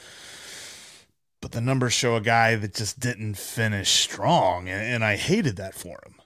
but 1.41 1.53
the 1.53 1.61
numbers 1.61 1.93
show 1.93 2.17
a 2.17 2.21
guy 2.21 2.57
that 2.57 2.73
just 2.73 2.99
didn't 2.99 3.35
finish 3.35 3.89
strong 3.89 4.67
and, 4.67 4.81
and 4.81 5.05
i 5.05 5.15
hated 5.15 5.55
that 5.55 5.73
for 5.73 6.01
him 6.05 6.18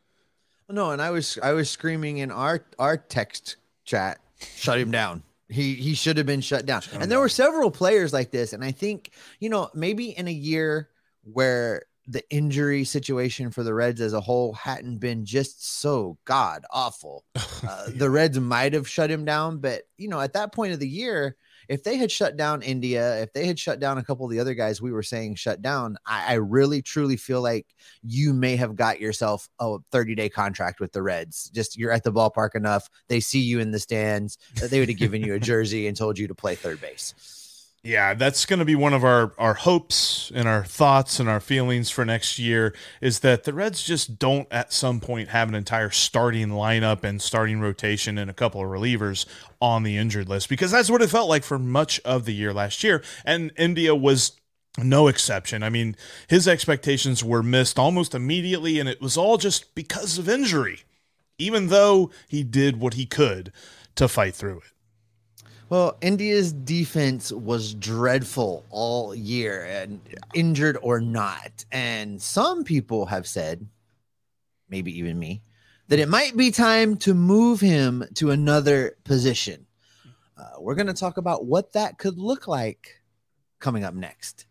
No, 0.70 0.92
and 0.92 1.02
I 1.02 1.12
was 1.12 1.38
I 1.42 1.54
was 1.54 1.70
screaming 1.70 2.18
in 2.18 2.32
our 2.32 2.66
our 2.80 2.98
text 2.98 3.58
chat, 3.86 4.20
shut 4.56 4.80
him 4.80 4.92
down. 4.92 5.24
He 5.50 5.76
he 5.76 5.94
should 5.94 6.18
have 6.18 6.26
been 6.26 6.42
shut 6.42 6.66
down. 6.66 6.82
and 6.94 7.12
there 7.12 7.20
were 7.20 7.30
several 7.30 7.70
players 7.70 8.14
like 8.14 8.32
this, 8.32 8.54
and 8.54 8.64
I 8.64 8.72
think 8.72 9.12
you 9.40 9.50
know 9.50 9.70
maybe 9.74 10.10
in 10.18 10.28
a 10.28 10.32
year 10.32 10.90
where 11.24 11.84
the 12.08 12.24
injury 12.30 12.84
situation 12.84 13.50
for 13.50 13.64
the 13.64 13.74
Reds 13.74 14.02
as 14.02 14.14
a 14.14 14.20
whole 14.20 14.54
hadn't 14.54 14.98
been 14.98 15.26
just 15.26 15.80
so 15.80 16.18
god 16.26 16.66
awful, 16.72 17.24
uh, 17.36 17.90
the 17.96 18.10
Reds 18.10 18.40
might 18.40 18.74
have 18.74 18.88
shut 18.88 19.12
him 19.12 19.26
down. 19.26 19.60
But 19.60 19.84
you 19.98 20.08
know 20.08 20.20
at 20.20 20.34
that 20.34 20.54
point 20.54 20.74
of 20.74 20.80
the 20.80 20.90
year. 20.90 21.36
If 21.70 21.84
they 21.84 21.98
had 21.98 22.12
shut 22.12 22.38
down 22.38 22.62
India, 22.62 23.22
if 23.22 23.34
they 23.34 23.46
had 23.46 23.60
shut 23.60 23.80
down 23.80 23.98
a 23.98 24.04
couple 24.04 24.26
of 24.26 24.32
the 24.32 24.40
other 24.40 24.54
guys 24.54 24.82
we 24.82 24.92
were 24.92 25.04
saying 25.04 25.36
shut 25.36 25.62
down, 25.62 25.98
I, 26.06 26.34
I 26.34 26.34
really 26.36 26.82
truly 26.82 27.18
feel 27.18 27.42
like 27.42 27.68
you 28.04 28.34
may 28.34 28.56
have 28.56 28.76
got 28.76 29.00
yourself 29.00 29.50
a 29.60 29.78
30 29.92 30.16
day 30.16 30.30
contract 30.30 30.80
with 30.80 30.92
the 30.92 31.02
Reds. 31.02 31.50
Just 31.54 31.78
you're 31.78 31.92
at 31.92 32.04
the 32.04 32.12
ballpark 32.12 32.56
enough. 32.56 32.90
They 33.08 33.20
see 33.20 33.40
you 33.40 33.60
in 33.60 33.72
the 33.72 33.80
stands 33.80 34.38
they 34.70 34.80
would 34.80 34.90
have 34.90 34.98
given 34.98 35.24
you 35.24 35.36
a 35.36 35.40
jersey 35.52 35.88
and 35.88 35.96
told 35.96 36.18
you 36.18 36.28
to 36.28 36.36
play 36.36 36.56
third 36.56 36.82
base. 36.82 37.43
Yeah 37.84 38.14
that's 38.14 38.46
going 38.46 38.60
to 38.60 38.66
be 38.66 38.76
one 38.76 38.94
of 38.94 39.04
our 39.04 39.34
our 39.38 39.54
hopes 39.54 40.32
and 40.34 40.48
our 40.48 40.64
thoughts 40.64 41.20
and 41.20 41.28
our 41.28 41.40
feelings 41.40 41.90
for 41.90 42.06
next 42.06 42.40
year 42.40 42.74
is 43.02 43.20
that 43.20 43.44
the 43.44 43.54
reds 43.54 43.84
just 43.84 44.18
don't 44.18 44.48
at 44.52 44.72
some 44.72 45.00
point 45.00 45.30
have 45.30 45.50
an 45.50 45.56
entire 45.56 45.90
starting 45.90 46.50
lineup 46.50 47.04
and 47.04 47.22
starting 47.22 47.60
rotation 47.60 48.18
and 48.18 48.30
a 48.30 48.34
couple 48.34 48.62
of 48.62 48.68
relievers 48.68 49.26
on 49.62 49.84
the 49.84 49.98
injured 49.98 50.30
list 50.30 50.50
because 50.50 50.72
that's 50.72 50.90
what 50.90 51.02
it 51.02 51.10
felt 51.10 51.30
like 51.30 51.44
for 51.44 51.60
much 51.60 52.00
of 52.02 52.26
the 52.26 52.34
year 52.34 52.54
last 52.54 52.84
year 52.84 53.04
and 53.26 53.52
india 53.58 53.94
was 53.94 54.34
no 54.78 55.08
exception. 55.08 55.62
I 55.62 55.70
mean, 55.70 55.96
his 56.28 56.48
expectations 56.48 57.24
were 57.24 57.44
missed 57.44 57.78
almost 57.78 58.16
immediately, 58.16 58.80
and 58.80 58.90
it 58.90 59.02
was 59.02 59.18
all 59.18 59.38
just 59.38 59.76
because 59.76 60.18
of 60.18 60.28
injury, 60.28 60.82
even 61.38 61.68
though 61.68 62.10
he 62.28 62.44
did 62.44 62.80
what 62.80 62.96
he 62.96 63.06
could 63.06 63.52
to 63.96 64.08
fight 64.08 64.34
through 64.34 64.58
it. 64.58 64.73
Well, 65.74 65.98
India's 66.02 66.54
defense 66.54 67.32
was 67.32 67.74
dreadful 67.74 68.64
all 68.70 69.16
year, 69.16 69.64
and 69.64 70.00
injured 70.36 70.78
or 70.84 71.02
not. 71.02 71.66
And 71.72 72.22
some 72.22 72.64
people 72.64 73.08
have 73.08 73.26
said, 73.26 73.66
maybe 74.70 74.96
even 75.00 75.18
me, 75.18 75.42
that 75.88 75.98
it 75.98 76.10
might 76.10 76.38
be 76.38 76.52
time 76.52 76.96
to 76.98 77.16
move 77.16 77.60
him 77.60 78.04
to 78.14 78.30
another 78.30 78.98
position. 79.04 79.66
Uh, 80.38 80.60
we're 80.60 80.76
going 80.76 80.86
to 80.86 80.94
talk 80.94 81.18
about 81.18 81.48
what 81.48 81.74
that 81.74 81.98
could 81.98 82.20
look 82.20 82.48
like 82.48 83.02
coming 83.58 83.84
up 83.84 83.96
next. 83.96 84.46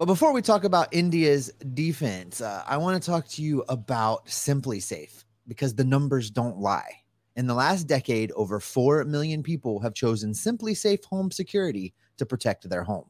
But 0.00 0.06
before 0.06 0.32
we 0.32 0.42
talk 0.42 0.64
about 0.64 0.92
India's 0.92 1.52
defense, 1.74 2.40
uh, 2.40 2.64
I 2.66 2.78
want 2.78 3.00
to 3.00 3.08
talk 3.08 3.28
to 3.28 3.42
you 3.42 3.62
about 3.68 4.26
SimpliSafe 4.26 5.22
because 5.46 5.76
the 5.76 5.84
numbers 5.84 6.28
don't 6.28 6.58
lie. 6.58 7.01
In 7.34 7.46
the 7.46 7.54
last 7.54 7.84
decade, 7.84 8.30
over 8.32 8.60
4 8.60 9.04
million 9.04 9.42
people 9.42 9.80
have 9.80 9.94
chosen 9.94 10.32
SimpliSafe 10.32 11.04
Home 11.06 11.30
Security 11.30 11.94
to 12.18 12.26
protect 12.26 12.68
their 12.68 12.84
home. 12.84 13.08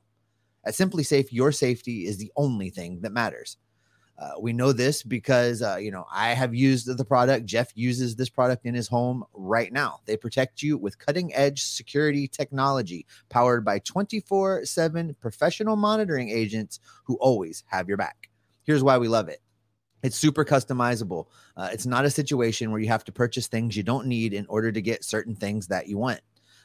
At 0.64 0.74
SimpliSafe, 0.74 1.28
your 1.32 1.50
safety 1.50 2.06
is 2.06 2.18
the 2.18 2.30
only 2.36 2.70
thing 2.70 3.00
that 3.00 3.12
matters. 3.12 3.56
Uh, 4.16 4.34
we 4.40 4.52
know 4.52 4.72
this 4.72 5.02
because, 5.02 5.62
uh, 5.62 5.76
you 5.80 5.90
know, 5.90 6.04
I 6.12 6.34
have 6.34 6.54
used 6.54 6.86
the 6.96 7.04
product. 7.04 7.46
Jeff 7.46 7.72
uses 7.74 8.14
this 8.14 8.28
product 8.28 8.64
in 8.64 8.74
his 8.74 8.86
home 8.86 9.24
right 9.32 9.72
now. 9.72 9.98
They 10.04 10.16
protect 10.16 10.62
you 10.62 10.78
with 10.78 10.98
cutting 10.98 11.34
edge 11.34 11.64
security 11.64 12.28
technology 12.28 13.06
powered 13.28 13.64
by 13.64 13.80
24 13.80 14.64
7 14.64 15.16
professional 15.20 15.74
monitoring 15.74 16.28
agents 16.28 16.78
who 17.04 17.16
always 17.16 17.64
have 17.66 17.88
your 17.88 17.96
back. 17.96 18.30
Here's 18.62 18.84
why 18.84 18.98
we 18.98 19.08
love 19.08 19.28
it 19.28 19.40
it's 20.02 20.16
super 20.16 20.44
customizable. 20.44 21.26
Uh, 21.56 21.68
it's 21.72 21.86
not 21.86 22.04
a 22.04 22.10
situation 22.10 22.70
where 22.70 22.80
you 22.80 22.88
have 22.88 23.04
to 23.04 23.12
purchase 23.12 23.46
things 23.46 23.76
you 23.76 23.82
don't 23.82 24.06
need 24.06 24.34
in 24.34 24.46
order 24.46 24.72
to 24.72 24.82
get 24.82 25.04
certain 25.04 25.34
things 25.34 25.68
that 25.68 25.88
you 25.88 25.98
want. 25.98 26.20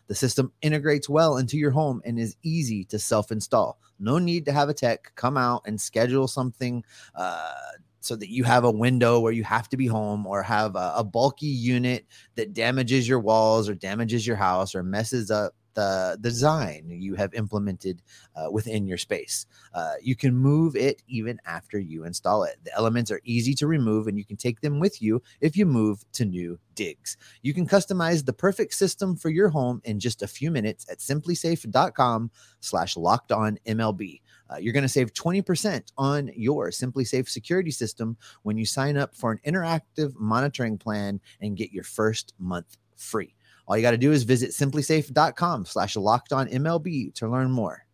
The 0.08 0.16
system 0.16 0.54
integrates 0.62 1.10
well 1.10 1.38
into 1.38 1.58
your 1.58 1.72
home 1.72 2.02
and 2.06 2.18
is 2.18 2.38
easy 2.42 2.86
to 2.86 2.98
self 3.00 3.32
install. 3.32 3.78
No 4.00 4.20
need 4.20 4.46
to 4.46 4.54
have 4.54 4.70
a 4.70 4.74
tech 4.74 5.12
come 5.16 5.38
out 5.38 5.64
and 5.66 5.80
schedule 5.80 6.28
something 6.28 6.84
uh, 7.16 7.54
so 8.00 8.16
that 8.16 8.30
you 8.30 8.44
have 8.46 8.64
a 8.64 8.72
window 8.72 9.20
where 9.20 9.34
you 9.34 9.44
have 9.44 9.68
to 9.70 9.78
be 9.78 9.86
home 9.86 10.26
or 10.26 10.42
have 10.42 10.76
a, 10.76 10.94
a 10.98 11.04
bulky 11.04 11.48
unit 11.48 12.06
that 12.36 12.54
damages 12.54 13.08
your 13.08 13.20
walls 13.20 13.68
or 13.68 13.76
damages 13.76 14.26
your 14.26 14.38
house 14.38 14.74
or 14.76 14.82
messes 14.82 15.30
up 15.30 15.54
the 15.78 16.18
design 16.22 16.88
you 16.90 17.14
have 17.14 17.36
implemented 17.36 18.02
uh, 18.36 18.50
within 18.50 18.88
your 18.88 18.98
space. 18.98 19.46
Uh, 19.76 19.94
you 20.02 20.16
can 20.16 20.36
move 20.36 20.76
it 20.76 21.04
even 21.08 21.40
after 21.46 21.78
you 21.78 22.04
install 22.04 22.44
it. 22.44 22.58
The 22.64 22.76
elements 22.76 23.12
are 23.12 23.22
easy 23.24 23.54
to 23.54 23.68
remove 23.68 24.08
and 24.08 24.18
you 24.18 24.26
can 24.26 24.38
take 24.38 24.60
them 24.62 24.80
with 24.80 25.04
you 25.04 25.22
if 25.40 25.56
you 25.56 25.68
move 25.68 26.04
to 26.14 26.26
new 26.26 26.58
digs. 26.74 27.16
You 27.44 27.54
can 27.54 27.68
customize 27.68 28.26
the 28.26 28.34
perfect 28.34 28.74
system 28.74 29.16
for 29.16 29.30
your 29.30 29.50
home 29.50 29.80
in 29.84 30.00
just 30.00 30.24
a 30.24 30.28
few 30.28 30.50
minutes 30.50 30.88
at 30.90 30.98
simplisafe.com 30.98 32.32
slash 32.60 32.98
locked 32.98 33.32
on 33.32 33.60
MLB. 33.68 34.22
Uh, 34.50 34.58
you're 34.58 34.74
going 34.74 34.82
to 34.82 34.90
save 34.90 35.14
20% 35.14 35.92
on 35.96 36.32
your 36.36 36.72
SimpliSafe 36.72 37.30
security 37.30 37.70
system 37.70 38.18
when 38.42 38.58
you 38.58 38.66
sign 38.66 38.98
up 38.98 39.14
for 39.14 39.32
an 39.32 39.40
interactive 39.46 40.16
monitoring 40.16 40.80
plan 40.80 41.22
and 41.40 41.56
get 41.56 41.72
your 41.72 41.84
first 41.84 42.34
month 42.40 42.78
free. 42.96 43.37
All 43.68 43.76
you 43.76 43.82
got 43.82 43.92
to 43.92 43.98
do 43.98 44.14
is 44.14 44.24
visit 44.24 44.52
simplisafe.com 44.52 45.66
slash 45.66 45.96
locked 45.96 46.32
on 46.32 46.48
MLB 46.48 47.14
to 47.16 47.28
learn 47.28 47.52
more. 47.52 47.86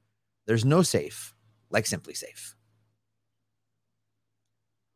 There's 0.45 0.65
no 0.65 0.83
safe 0.83 1.33
like 1.71 1.85
SimpliSafe. 1.85 2.53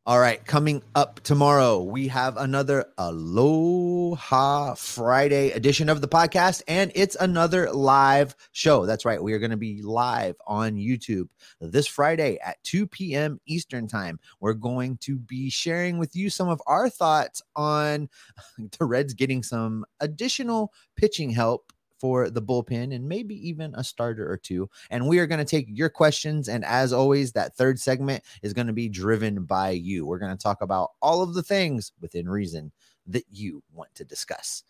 All 0.08 0.22
right, 0.22 0.42
coming 0.46 0.82
up 0.96 1.20
tomorrow, 1.20 1.84
we 1.84 2.08
have 2.08 2.38
another 2.38 2.86
Aloha 2.98 4.74
Friday 4.76 5.52
edition 5.52 5.90
of 5.90 6.00
the 6.00 6.08
podcast, 6.08 6.62
and 6.66 6.94
it's 6.96 7.18
another 7.18 7.70
live 7.74 8.34
show. 8.54 8.86
That's 8.86 9.04
right, 9.04 9.22
we 9.22 9.34
are 9.34 9.40
going 9.40 9.52
to 9.52 9.58
be 9.58 9.82
live 9.82 10.38
on 10.48 10.76
YouTube 10.78 11.28
this 11.60 11.88
Friday 11.88 12.40
at 12.42 12.56
2 12.64 12.88
p.m. 12.88 13.42
Eastern 13.48 13.86
Time. 13.86 14.18
We're 14.40 14.54
going 14.54 14.96
to 15.00 15.18
be 15.18 15.50
sharing 15.50 15.98
with 15.98 16.16
you 16.16 16.30
some 16.30 16.48
of 16.48 16.62
our 16.68 16.90
thoughts 16.90 17.42
on 17.58 18.08
the 18.80 18.86
Reds 18.86 19.14
getting 19.14 19.44
some 19.44 19.84
additional 20.00 20.72
pitching 20.96 21.32
help 21.32 21.74
for 22.00 22.30
the 22.30 22.42
bullpen 22.42 22.94
and 22.94 23.08
maybe 23.08 23.36
even 23.48 23.74
a 23.76 23.84
starter 23.84 24.30
or 24.30 24.38
two. 24.38 24.70
And 24.90 25.08
we 25.08 25.20
are 25.20 25.28
going 25.28 25.40
to 25.40 25.46
take 25.46 25.68
your 25.70 25.90
questions. 25.90 26.48
And 26.50 26.64
as 26.66 26.94
always, 26.94 27.32
that 27.34 27.56
third 27.56 27.80
segment 27.80 28.24
is 28.42 28.54
going 28.54 28.68
to 28.68 28.74
be 28.74 28.90
driven 28.90 29.44
by 29.44 29.72
you. 29.72 30.06
We're 30.06 30.20
going 30.20 30.36
to 30.36 30.42
talk 30.42 30.62
about 30.62 30.92
all 31.02 31.22
of 31.22 31.34
the 31.34 31.44
things 31.44 31.92
within 32.02 32.30
reason 32.30 32.72
that 33.08 33.26
you 33.32 33.64
want 33.74 33.94
to 33.96 34.06
discuss. 34.06 34.64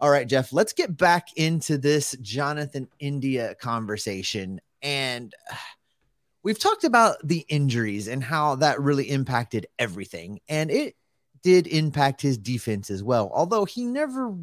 All 0.00 0.10
right, 0.10 0.28
Jeff, 0.28 0.52
let's 0.52 0.72
get 0.72 0.96
back 0.96 1.28
into 1.36 1.78
this 1.78 2.16
Jonathan 2.20 2.88
India 2.98 3.54
conversation. 3.54 4.60
And 4.82 5.34
we've 6.42 6.58
talked 6.58 6.84
about 6.84 7.16
the 7.26 7.44
injuries 7.48 8.08
and 8.08 8.22
how 8.22 8.56
that 8.56 8.80
really 8.80 9.10
impacted 9.10 9.66
everything. 9.78 10.40
And 10.48 10.70
it 10.70 10.96
did 11.42 11.66
impact 11.66 12.22
his 12.22 12.38
defense 12.38 12.90
as 12.90 13.02
well, 13.02 13.30
although 13.32 13.64
he 13.64 13.84
never 13.84 14.34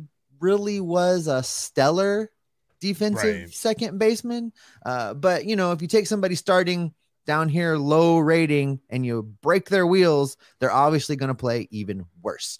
really 0.41 0.81
was 0.81 1.27
a 1.27 1.43
stellar 1.43 2.31
defensive 2.79 3.41
Right. 3.41 3.53
second 3.53 3.99
baseman. 3.99 4.51
Uh, 4.85 5.13
but 5.13 5.45
you 5.45 5.55
know, 5.55 5.71
if 5.71 5.81
you 5.81 5.87
take 5.87 6.07
somebody 6.07 6.35
starting 6.35 6.93
down 7.25 7.47
here 7.47 7.77
low 7.77 8.17
rating 8.17 8.79
and 8.89 9.05
you 9.05 9.23
break 9.41 9.69
their 9.69 9.85
wheels, 9.85 10.35
they're 10.59 10.71
obviously 10.71 11.15
going 11.15 11.29
to 11.29 11.35
play 11.35 11.67
even 11.71 12.05
worse. 12.21 12.59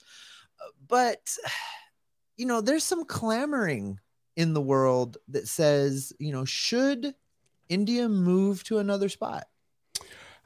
But 0.88 1.36
you 2.38 2.46
know, 2.46 2.62
there's 2.62 2.84
some 2.84 3.06
clamoring 3.06 4.00
in 4.36 4.54
the 4.54 4.62
world 4.62 5.18
that 5.30 5.48
says, 5.48 6.14
you 6.20 6.32
know, 6.32 6.46
should 6.46 7.14
India 7.70 8.08
move 8.08 8.64
to 8.66 8.80
another 8.80 9.10
spot? 9.10 9.46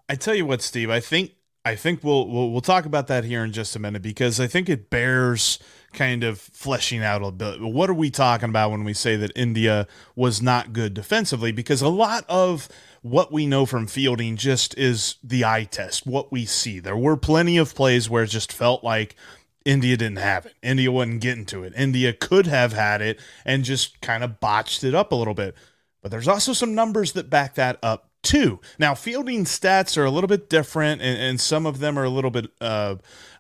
I 0.07 0.15
tell 0.15 0.35
you 0.35 0.45
what, 0.45 0.61
Steve. 0.61 0.89
I 0.89 0.99
think 0.99 1.31
I 1.63 1.75
think 1.75 2.03
we'll 2.03 2.27
we'll 2.29 2.51
we'll 2.51 2.61
talk 2.61 2.85
about 2.85 3.07
that 3.07 3.23
here 3.23 3.43
in 3.43 3.51
just 3.51 3.75
a 3.75 3.79
minute 3.79 4.01
because 4.01 4.39
I 4.39 4.47
think 4.47 4.69
it 4.69 4.89
bears 4.89 5.59
kind 5.95 6.23
of 6.23 6.39
fleshing 6.39 7.03
out 7.03 7.23
a 7.23 7.31
bit. 7.31 7.61
What 7.61 7.89
are 7.89 7.95
we 7.95 8.11
talking 8.11 8.49
about 8.49 8.71
when 8.71 8.83
we 8.83 8.93
say 8.93 9.15
that 9.15 9.31
India 9.35 9.87
was 10.15 10.41
not 10.41 10.73
good 10.73 10.93
defensively? 10.93 11.51
Because 11.51 11.81
a 11.81 11.87
lot 11.87 12.25
of 12.29 12.67
what 13.01 13.31
we 13.31 13.45
know 13.45 13.65
from 13.65 13.87
fielding 13.87 14.35
just 14.35 14.77
is 14.77 15.15
the 15.23 15.45
eye 15.45 15.63
test, 15.63 16.05
what 16.05 16.31
we 16.31 16.45
see. 16.45 16.79
There 16.79 16.97
were 16.97 17.17
plenty 17.17 17.57
of 17.57 17.75
plays 17.75 18.09
where 18.09 18.23
it 18.23 18.29
just 18.29 18.51
felt 18.51 18.83
like 18.83 19.15
India 19.63 19.97
didn't 19.97 20.17
have 20.17 20.45
it. 20.45 20.53
India 20.61 20.91
wasn't 20.91 21.21
getting 21.21 21.45
to 21.45 21.63
it. 21.63 21.73
India 21.75 22.13
could 22.13 22.45
have 22.45 22.73
had 22.73 23.01
it 23.01 23.19
and 23.45 23.63
just 23.63 23.99
kind 24.01 24.23
of 24.23 24.39
botched 24.39 24.83
it 24.83 24.93
up 24.93 25.11
a 25.11 25.15
little 25.15 25.33
bit. 25.33 25.55
But 26.01 26.11
there's 26.11 26.27
also 26.27 26.53
some 26.53 26.75
numbers 26.75 27.13
that 27.13 27.31
back 27.31 27.55
that 27.55 27.79
up 27.81 28.11
too. 28.21 28.59
Now, 28.77 28.93
fielding 28.93 29.45
stats 29.45 29.97
are 29.97 30.05
a 30.05 30.11
little 30.11 30.27
bit 30.27 30.49
different, 30.49 31.01
and, 31.01 31.19
and 31.19 31.41
some 31.41 31.65
of 31.65 31.79
them 31.79 31.97
are 31.97 32.03
a 32.03 32.09
little 32.09 32.31
bit, 32.31 32.51
uh, 32.59 32.95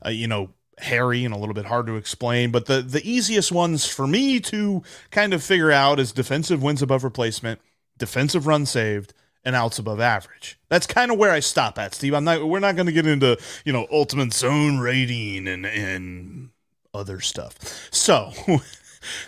uh, 0.05 0.09
you 0.09 0.27
know, 0.27 0.49
hairy 0.79 1.23
and 1.23 1.33
a 1.33 1.37
little 1.37 1.53
bit 1.53 1.65
hard 1.65 1.87
to 1.87 1.95
explain. 1.95 2.51
But 2.51 2.65
the 2.65 2.81
the 2.81 3.07
easiest 3.09 3.51
ones 3.51 3.85
for 3.85 4.07
me 4.07 4.39
to 4.41 4.83
kind 5.11 5.33
of 5.33 5.43
figure 5.43 5.71
out 5.71 5.99
is 5.99 6.11
defensive 6.11 6.61
wins 6.61 6.81
above 6.81 7.03
replacement, 7.03 7.59
defensive 7.97 8.47
run 8.47 8.65
saved, 8.65 9.13
and 9.43 9.55
outs 9.55 9.79
above 9.79 9.99
average. 9.99 10.59
That's 10.69 10.87
kind 10.87 11.11
of 11.11 11.17
where 11.17 11.31
I 11.31 11.39
stop 11.39 11.77
at, 11.79 11.93
Steve. 11.93 12.13
I'm 12.13 12.23
not. 12.23 12.47
We're 12.47 12.59
not 12.59 12.75
going 12.75 12.87
to 12.87 12.91
get 12.91 13.07
into 13.07 13.37
you 13.63 13.73
know 13.73 13.87
ultimate 13.91 14.33
zone 14.33 14.79
rating 14.79 15.47
and 15.47 15.65
and 15.65 16.49
other 16.93 17.21
stuff. 17.21 17.89
So. 17.91 18.31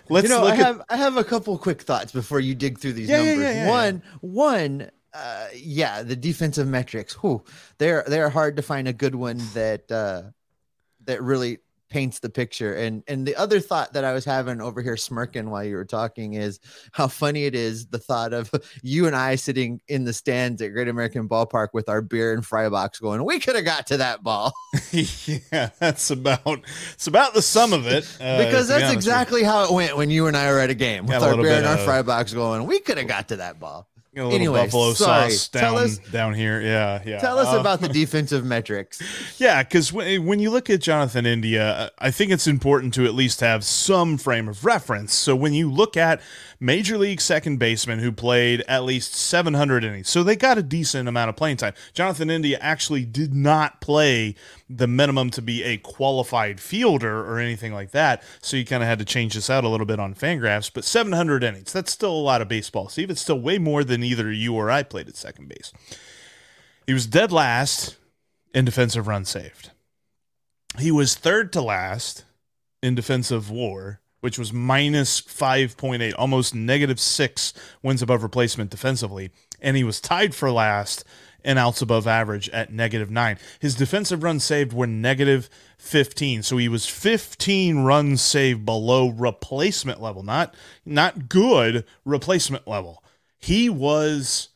Let's 0.09 0.27
you 0.27 0.33
know, 0.33 0.41
look 0.41 0.53
I 0.53 0.55
at 0.55 0.65
have 0.65 0.81
I 0.89 0.97
have 0.97 1.17
a 1.17 1.23
couple 1.23 1.55
quick 1.59 1.83
thoughts 1.83 2.11
before 2.11 2.39
you 2.39 2.55
dig 2.55 2.79
through 2.79 2.93
these 2.93 3.09
yeah, 3.09 3.17
numbers. 3.17 3.37
yeah, 3.43 3.51
yeah, 3.51 3.69
one, 3.69 4.03
one, 4.21 4.91
uh, 5.13 5.47
yeah, 5.53 6.01
the 6.01 6.15
defensive 6.15 6.67
metrics. 6.67 7.13
Whew, 7.15 7.43
they're 7.77 8.03
they're 8.07 8.29
hard 8.29 8.55
to 8.57 8.63
find 8.63 8.87
a 8.87 8.93
good 8.93 9.13
one 9.13 9.39
that 9.53 9.91
uh, 9.91 10.23
that 11.07 11.21
really 11.23 11.59
paints 11.89 12.19
the 12.19 12.29
picture. 12.29 12.73
And 12.73 13.03
and 13.07 13.25
the 13.25 13.35
other 13.35 13.59
thought 13.59 13.93
that 13.93 14.03
I 14.03 14.13
was 14.13 14.25
having 14.25 14.61
over 14.61 14.81
here 14.81 14.97
smirking 14.97 15.49
while 15.49 15.63
you 15.63 15.75
were 15.75 15.85
talking 15.85 16.33
is 16.33 16.59
how 16.91 17.07
funny 17.07 17.45
it 17.45 17.55
is 17.55 17.87
the 17.87 17.99
thought 17.99 18.33
of 18.33 18.51
you 18.83 19.07
and 19.07 19.15
I 19.15 19.35
sitting 19.35 19.81
in 19.87 20.03
the 20.03 20.13
stands 20.13 20.61
at 20.61 20.73
Great 20.73 20.87
American 20.87 21.27
Ballpark 21.27 21.69
with 21.73 21.89
our 21.89 22.01
beer 22.01 22.33
and 22.33 22.45
fry 22.45 22.69
box 22.69 22.99
going, 22.99 23.23
we 23.23 23.39
could 23.39 23.55
have 23.55 23.65
got 23.65 23.87
to 23.87 23.97
that 23.97 24.23
ball. 24.23 24.53
yeah, 24.91 25.69
that's 25.79 26.09
about 26.11 26.61
it's 26.93 27.07
about 27.07 27.33
the 27.33 27.41
sum 27.41 27.73
of 27.73 27.87
it. 27.87 28.05
uh, 28.19 28.43
because 28.43 28.67
that's 28.67 28.93
exactly 28.93 29.43
how 29.43 29.65
it 29.65 29.71
went 29.71 29.97
when 29.97 30.09
you 30.09 30.27
and 30.27 30.35
I 30.35 30.51
were 30.51 30.59
at 30.59 30.69
a 30.69 30.75
game 30.75 31.05
with 31.05 31.21
a 31.21 31.25
our 31.25 31.35
beer 31.37 31.51
and 31.51 31.65
our 31.65 31.77
of- 31.77 31.85
fry 31.85 32.01
box 32.01 32.33
going. 32.33 32.65
We 32.65 32.79
could 32.79 32.97
have 32.97 33.07
got 33.07 33.29
to 33.29 33.37
that 33.37 33.59
ball. 33.59 33.87
A 34.19 34.23
little 34.23 34.35
anyway, 34.35 34.63
buffalo 34.65 34.93
sorry. 34.93 35.31
sauce 35.31 35.47
Tell 35.49 35.75
down 35.75 35.83
us- 35.85 35.97
down 35.97 36.33
here. 36.33 36.61
Yeah, 36.61 37.01
yeah. 37.05 37.19
Tell 37.19 37.37
us 37.39 37.53
Uh, 37.53 37.59
about 37.59 37.81
the 37.81 37.87
defensive 38.01 38.43
metrics. 38.45 39.01
Yeah, 39.39 39.63
because 39.63 39.91
when, 39.93 40.25
when 40.25 40.39
you 40.39 40.49
look 40.51 40.69
at 40.69 40.81
Jonathan 40.81 41.25
India, 41.25 41.91
I 41.99 42.11
think 42.11 42.31
it's 42.31 42.47
important 42.47 42.93
to 42.95 43.05
at 43.05 43.13
least 43.13 43.39
have 43.41 43.63
some 43.63 44.17
frame 44.17 44.47
of 44.47 44.65
reference. 44.65 45.13
So 45.13 45.35
when 45.35 45.53
you 45.53 45.71
look 45.71 45.95
at 45.97 46.21
Major 46.59 46.97
League 46.97 47.21
second 47.21 47.57
baseman 47.57 47.99
who 47.99 48.11
played 48.11 48.63
at 48.67 48.83
least 48.83 49.13
700 49.13 49.83
innings, 49.83 50.09
so 50.09 50.23
they 50.23 50.35
got 50.35 50.57
a 50.57 50.63
decent 50.63 51.07
amount 51.07 51.29
of 51.29 51.35
playing 51.35 51.57
time. 51.57 51.73
Jonathan 51.93 52.29
India 52.29 52.57
actually 52.61 53.05
did 53.05 53.33
not 53.33 53.79
play 53.79 54.35
the 54.69 54.87
minimum 54.87 55.29
to 55.31 55.41
be 55.41 55.63
a 55.63 55.77
qualified 55.77 56.59
fielder 56.59 57.21
or 57.21 57.39
anything 57.39 57.73
like 57.73 57.91
that. 57.91 58.23
So 58.41 58.57
you 58.57 58.65
kind 58.65 58.81
of 58.81 58.89
had 58.89 58.99
to 58.99 59.05
change 59.05 59.35
this 59.35 59.49
out 59.49 59.63
a 59.63 59.69
little 59.69 59.85
bit 59.85 59.99
on 59.99 60.15
Fangraphs. 60.15 60.71
But 60.73 60.83
700 60.83 61.43
innings, 61.43 61.71
that's 61.71 61.91
still 61.91 62.11
a 62.11 62.17
lot 62.17 62.41
of 62.41 62.47
baseball. 62.47 62.89
Steve, 62.89 63.11
it's 63.11 63.21
still 63.21 63.39
way 63.39 63.57
more 63.57 63.83
than 63.83 64.03
either 64.03 64.31
you 64.31 64.55
or 64.55 64.71
I 64.71 64.83
played 64.83 65.07
at 65.07 65.15
second 65.15 65.49
base. 65.49 65.71
He 66.87 66.93
was 66.93 67.05
dead 67.05 67.31
last 67.31 67.97
in 68.53 68.65
defensive 68.65 69.07
run 69.07 69.25
saved. 69.25 69.71
He 70.79 70.91
was 70.91 71.15
third 71.15 71.53
to 71.53 71.61
last 71.61 72.25
in 72.81 72.95
defensive 72.95 73.49
war, 73.49 73.99
which 74.21 74.39
was 74.39 74.53
minus 74.53 75.21
5.8, 75.21 76.13
almost 76.17 76.55
negative 76.55 76.99
six 76.99 77.53
wins 77.83 78.01
above 78.01 78.23
replacement 78.23 78.71
defensively. 78.71 79.31
And 79.61 79.77
he 79.77 79.83
was 79.83 80.01
tied 80.01 80.35
for 80.35 80.51
last 80.51 81.03
in 81.43 81.57
outs 81.57 81.81
above 81.81 82.07
average 82.07 82.49
at 82.49 82.73
negative 82.73 83.09
nine. 83.09 83.37
His 83.59 83.75
defensive 83.75 84.23
runs 84.23 84.43
saved 84.43 84.73
were 84.73 84.87
negative 84.87 85.49
15. 85.77 86.43
So 86.43 86.57
he 86.57 86.67
was 86.67 86.85
15 86.85 87.79
runs 87.79 88.21
saved 88.21 88.65
below 88.65 89.09
replacement 89.09 90.01
level, 90.01 90.23
not, 90.23 90.55
not 90.85 91.29
good 91.29 91.85
replacement 92.03 92.67
level. 92.67 93.03
He 93.37 93.69
was 93.69 94.49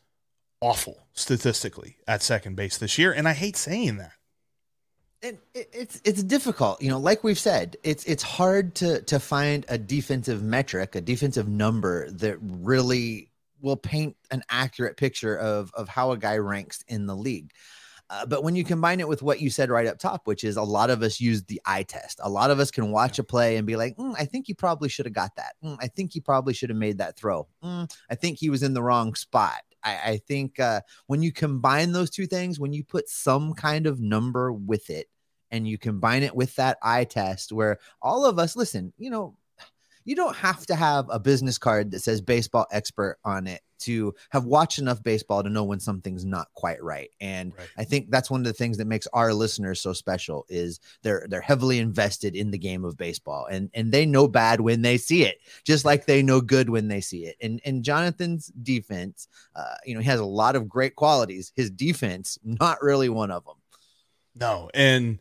awful 0.59 1.07
statistically 1.13 1.97
at 2.07 2.23
second 2.23 2.55
base 2.55 2.77
this 2.77 2.97
year. 2.97 3.11
And 3.11 3.27
I 3.27 3.33
hate 3.33 3.55
saying 3.55 3.97
that. 3.97 4.13
It, 5.21 5.39
it, 5.53 5.69
it's 5.73 6.01
it's 6.03 6.23
difficult, 6.23 6.81
you 6.81 6.89
know. 6.89 6.99
Like 6.99 7.23
we've 7.23 7.39
said, 7.39 7.77
it's 7.83 8.03
it's 8.05 8.23
hard 8.23 8.75
to 8.75 9.01
to 9.03 9.19
find 9.19 9.65
a 9.69 9.77
defensive 9.77 10.41
metric, 10.41 10.95
a 10.95 11.01
defensive 11.01 11.47
number 11.47 12.09
that 12.11 12.37
really 12.41 13.29
will 13.61 13.77
paint 13.77 14.15
an 14.31 14.41
accurate 14.49 14.97
picture 14.97 15.37
of 15.37 15.71
of 15.75 15.87
how 15.87 16.11
a 16.11 16.17
guy 16.17 16.37
ranks 16.37 16.83
in 16.87 17.05
the 17.05 17.15
league. 17.15 17.51
Uh, 18.09 18.25
but 18.25 18.43
when 18.43 18.57
you 18.57 18.63
combine 18.65 18.99
it 18.99 19.07
with 19.07 19.21
what 19.21 19.39
you 19.39 19.49
said 19.49 19.69
right 19.69 19.87
up 19.87 19.97
top, 19.97 20.21
which 20.25 20.43
is 20.43 20.57
a 20.57 20.63
lot 20.63 20.89
of 20.89 21.01
us 21.01 21.21
use 21.21 21.43
the 21.43 21.61
eye 21.65 21.83
test. 21.83 22.19
A 22.21 22.29
lot 22.29 22.51
of 22.51 22.59
us 22.59 22.69
can 22.69 22.91
watch 22.91 23.19
a 23.19 23.23
play 23.23 23.55
and 23.55 23.65
be 23.65 23.77
like, 23.77 23.95
"Mm, 23.95 24.15
I 24.17 24.25
think 24.25 24.47
he 24.47 24.53
probably 24.53 24.89
should 24.89 25.05
have 25.05 25.13
got 25.13 25.35
that. 25.37 25.53
Mm, 25.63 25.77
I 25.79 25.87
think 25.87 26.11
he 26.11 26.19
probably 26.19 26.53
should 26.53 26.69
have 26.69 26.77
made 26.77 26.97
that 26.97 27.15
throw. 27.15 27.47
Mm, 27.63 27.89
I 28.09 28.15
think 28.15 28.37
he 28.39 28.49
was 28.49 28.63
in 28.63 28.73
the 28.73 28.83
wrong 28.83 29.15
spot. 29.15 29.61
I, 29.83 30.11
I 30.11 30.21
think 30.27 30.59
uh, 30.59 30.81
when 31.07 31.21
you 31.21 31.31
combine 31.31 31.91
those 31.91 32.09
two 32.09 32.27
things, 32.27 32.59
when 32.59 32.73
you 32.73 32.83
put 32.83 33.09
some 33.09 33.53
kind 33.53 33.87
of 33.87 33.99
number 33.99 34.51
with 34.51 34.89
it, 34.89 35.07
and 35.51 35.67
you 35.67 35.77
combine 35.77 36.23
it 36.23 36.33
with 36.35 36.55
that 36.55 36.77
eye 36.81 37.03
test, 37.03 37.51
where 37.51 37.77
all 38.01 38.25
of 38.25 38.39
us 38.39 38.55
listen, 38.55 38.93
you 38.97 39.09
know, 39.09 39.35
you 40.03 40.15
don't 40.15 40.35
have 40.35 40.65
to 40.67 40.75
have 40.75 41.05
a 41.09 41.19
business 41.19 41.57
card 41.57 41.91
that 41.91 42.01
says 42.01 42.21
baseball 42.21 42.65
expert 42.71 43.17
on 43.23 43.47
it 43.47 43.61
to 43.79 44.13
have 44.29 44.45
watched 44.45 44.77
enough 44.77 45.01
baseball 45.01 45.41
to 45.41 45.49
know 45.49 45.63
when 45.63 45.79
something's 45.79 46.23
not 46.23 46.47
quite 46.53 46.81
right. 46.83 47.09
And 47.19 47.51
Right. 47.57 47.67
I 47.77 47.83
think 47.83 48.11
that's 48.11 48.29
one 48.29 48.41
of 48.41 48.45
the 48.45 48.53
things 48.53 48.77
that 48.77 48.85
makes 48.85 49.07
our 49.11 49.33
listeners 49.33 49.81
so 49.81 49.93
special 49.93 50.45
is 50.49 50.79
they're 51.01 51.25
they're 51.29 51.41
heavily 51.41 51.79
invested 51.79 52.35
in 52.35 52.51
the 52.51 52.59
game 52.59 52.85
of 52.85 52.95
baseball 52.95 53.47
and 53.49 53.69
and 53.73 53.91
they 53.91 54.05
know 54.05 54.27
bad 54.27 54.61
when 54.61 54.83
they 54.83 54.97
see 54.97 55.23
it, 55.23 55.39
just 55.63 55.83
like 55.83 56.05
they 56.05 56.21
know 56.21 56.41
good 56.41 56.69
when 56.69 56.87
they 56.87 57.01
see 57.01 57.25
it. 57.25 57.35
And 57.41 57.59
and 57.65 57.83
Jonathan's 57.83 58.47
defense, 58.61 59.27
uh, 59.55 59.75
you 59.85 59.95
know, 59.95 60.01
he 60.01 60.07
has 60.07 60.19
a 60.19 60.25
lot 60.25 60.55
of 60.55 60.69
great 60.69 60.95
qualities. 60.95 61.51
His 61.55 61.71
defense, 61.71 62.37
not 62.43 62.83
really 62.83 63.09
one 63.09 63.31
of 63.31 63.45
them. 63.45 63.55
No, 64.35 64.69
and 64.73 65.19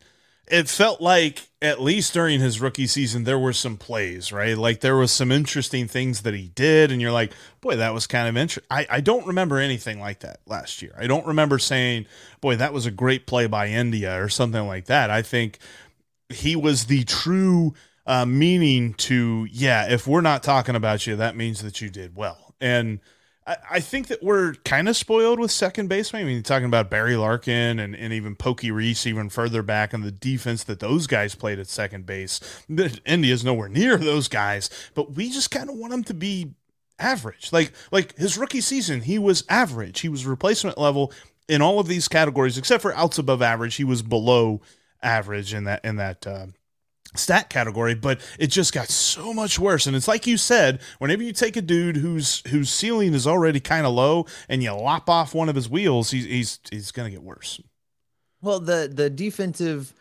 it 0.51 0.67
felt 0.67 0.99
like 0.99 1.47
at 1.61 1.81
least 1.81 2.13
during 2.13 2.39
his 2.39 2.59
rookie 2.59 2.87
season 2.87 3.23
there 3.23 3.39
were 3.39 3.53
some 3.53 3.77
plays 3.77 4.31
right? 4.31 4.57
Like 4.57 4.81
there 4.81 4.97
was 4.97 5.11
some 5.11 5.31
interesting 5.31 5.87
things 5.87 6.21
that 6.23 6.33
he 6.33 6.49
did 6.49 6.91
and 6.91 7.01
you're 7.01 7.11
like 7.11 7.31
boy 7.61 7.77
that 7.77 7.93
was 7.93 8.05
kind 8.05 8.27
of 8.27 8.37
interesting 8.37 8.67
I, 8.69 8.85
I 8.89 9.01
don't 9.01 9.25
remember 9.25 9.57
anything 9.57 9.99
like 9.99 10.19
that 10.19 10.41
last 10.45 10.81
year. 10.81 10.93
I 10.97 11.07
don't 11.07 11.25
remember 11.25 11.57
saying 11.57 12.05
boy 12.41 12.57
that 12.57 12.73
was 12.73 12.85
a 12.85 12.91
great 12.91 13.25
play 13.25 13.47
by 13.47 13.67
india 13.69 14.21
or 14.21 14.29
something 14.29 14.67
like 14.67 14.85
that. 14.85 15.09
I 15.09 15.21
think 15.21 15.57
he 16.29 16.55
was 16.55 16.85
the 16.85 17.03
true 17.05 17.73
uh, 18.05 18.25
meaning 18.25 18.93
to 18.95 19.47
yeah 19.51 19.89
if 19.89 20.05
we're 20.07 20.21
not 20.21 20.43
talking 20.43 20.75
about 20.75 21.07
you 21.07 21.15
that 21.15 21.35
means 21.35 21.63
that 21.63 21.81
you 21.81 21.89
did 21.89 22.15
well. 22.15 22.53
And 22.59 22.99
I, 23.47 23.79
think 23.79 24.07
that 24.07 24.21
we're 24.21 24.53
kind 24.65 24.87
of 24.87 24.95
spoiled 24.95 25.39
with 25.39 25.51
second 25.51 25.87
baseman. 25.87 26.21
I 26.21 26.25
mean, 26.25 26.43
talking 26.43 26.67
about 26.67 26.91
Barry 26.91 27.15
Larkin 27.15 27.79
and, 27.79 27.95
and 27.95 28.13
even 28.13 28.35
Pokey 28.35 28.69
Reese, 28.69 29.07
even 29.07 29.29
further 29.29 29.63
back 29.63 29.93
in 29.93 30.01
the 30.01 30.11
defense 30.11 30.63
that 30.65 30.79
those 30.79 31.07
guys 31.07 31.33
played 31.33 31.57
at 31.57 31.67
second 31.67 32.05
base. 32.05 32.39
India's 33.05 33.43
nowhere 33.43 33.67
near 33.67 33.97
those 33.97 34.27
guys, 34.27 34.69
but 34.93 35.15
we 35.15 35.31
just 35.31 35.49
kind 35.49 35.69
of 35.69 35.75
want 35.75 35.91
them 35.91 36.03
to 36.03 36.13
be 36.13 36.53
average. 36.99 37.51
Like 37.51 37.73
like 37.91 38.15
his 38.17 38.37
rookie 38.37 38.61
season, 38.61 39.01
he 39.01 39.17
was 39.17 39.43
average. 39.49 40.01
He 40.01 40.09
was 40.09 40.25
replacement 40.25 40.77
level 40.77 41.11
in 41.47 41.61
all 41.61 41.79
of 41.79 41.87
these 41.87 42.07
categories, 42.07 42.57
except 42.57 42.81
for 42.81 42.95
outs 42.95 43.17
above 43.17 43.41
average. 43.41 43.75
He 43.75 43.83
was 43.83 44.03
below 44.03 44.61
average 45.01 45.53
in 45.53 45.63
that 45.65 45.83
in 45.83 45.95
that 45.97 46.27
uh, 46.27 46.47
stat 47.15 47.49
category, 47.49 47.93
but 47.93 48.21
it 48.39 48.47
just 48.47 48.73
got 48.73 48.87
so 48.87 49.33
much 49.33 49.59
worse. 49.59 49.87
And 49.87 49.95
it's 49.95 50.07
like 50.07 50.27
you 50.27 50.37
said, 50.37 50.79
whenever 50.99 51.23
you 51.23 51.33
take 51.33 51.57
a 51.57 51.61
dude 51.61 51.97
whose 51.97 52.41
whose 52.47 52.69
ceiling 52.69 53.13
is 53.13 53.27
already 53.27 53.59
kind 53.59 53.85
of 53.85 53.93
low 53.93 54.25
and 54.47 54.63
you 54.63 54.71
lop 54.71 55.09
off 55.09 55.33
one 55.33 55.49
of 55.49 55.55
his 55.55 55.69
wheels, 55.69 56.11
he's 56.11 56.25
he's 56.25 56.59
he's 56.69 56.91
gonna 56.91 57.09
get 57.09 57.23
worse. 57.23 57.59
Well, 58.41 58.59
the 58.59 58.89
the 58.91 59.09
defensive 59.09 59.93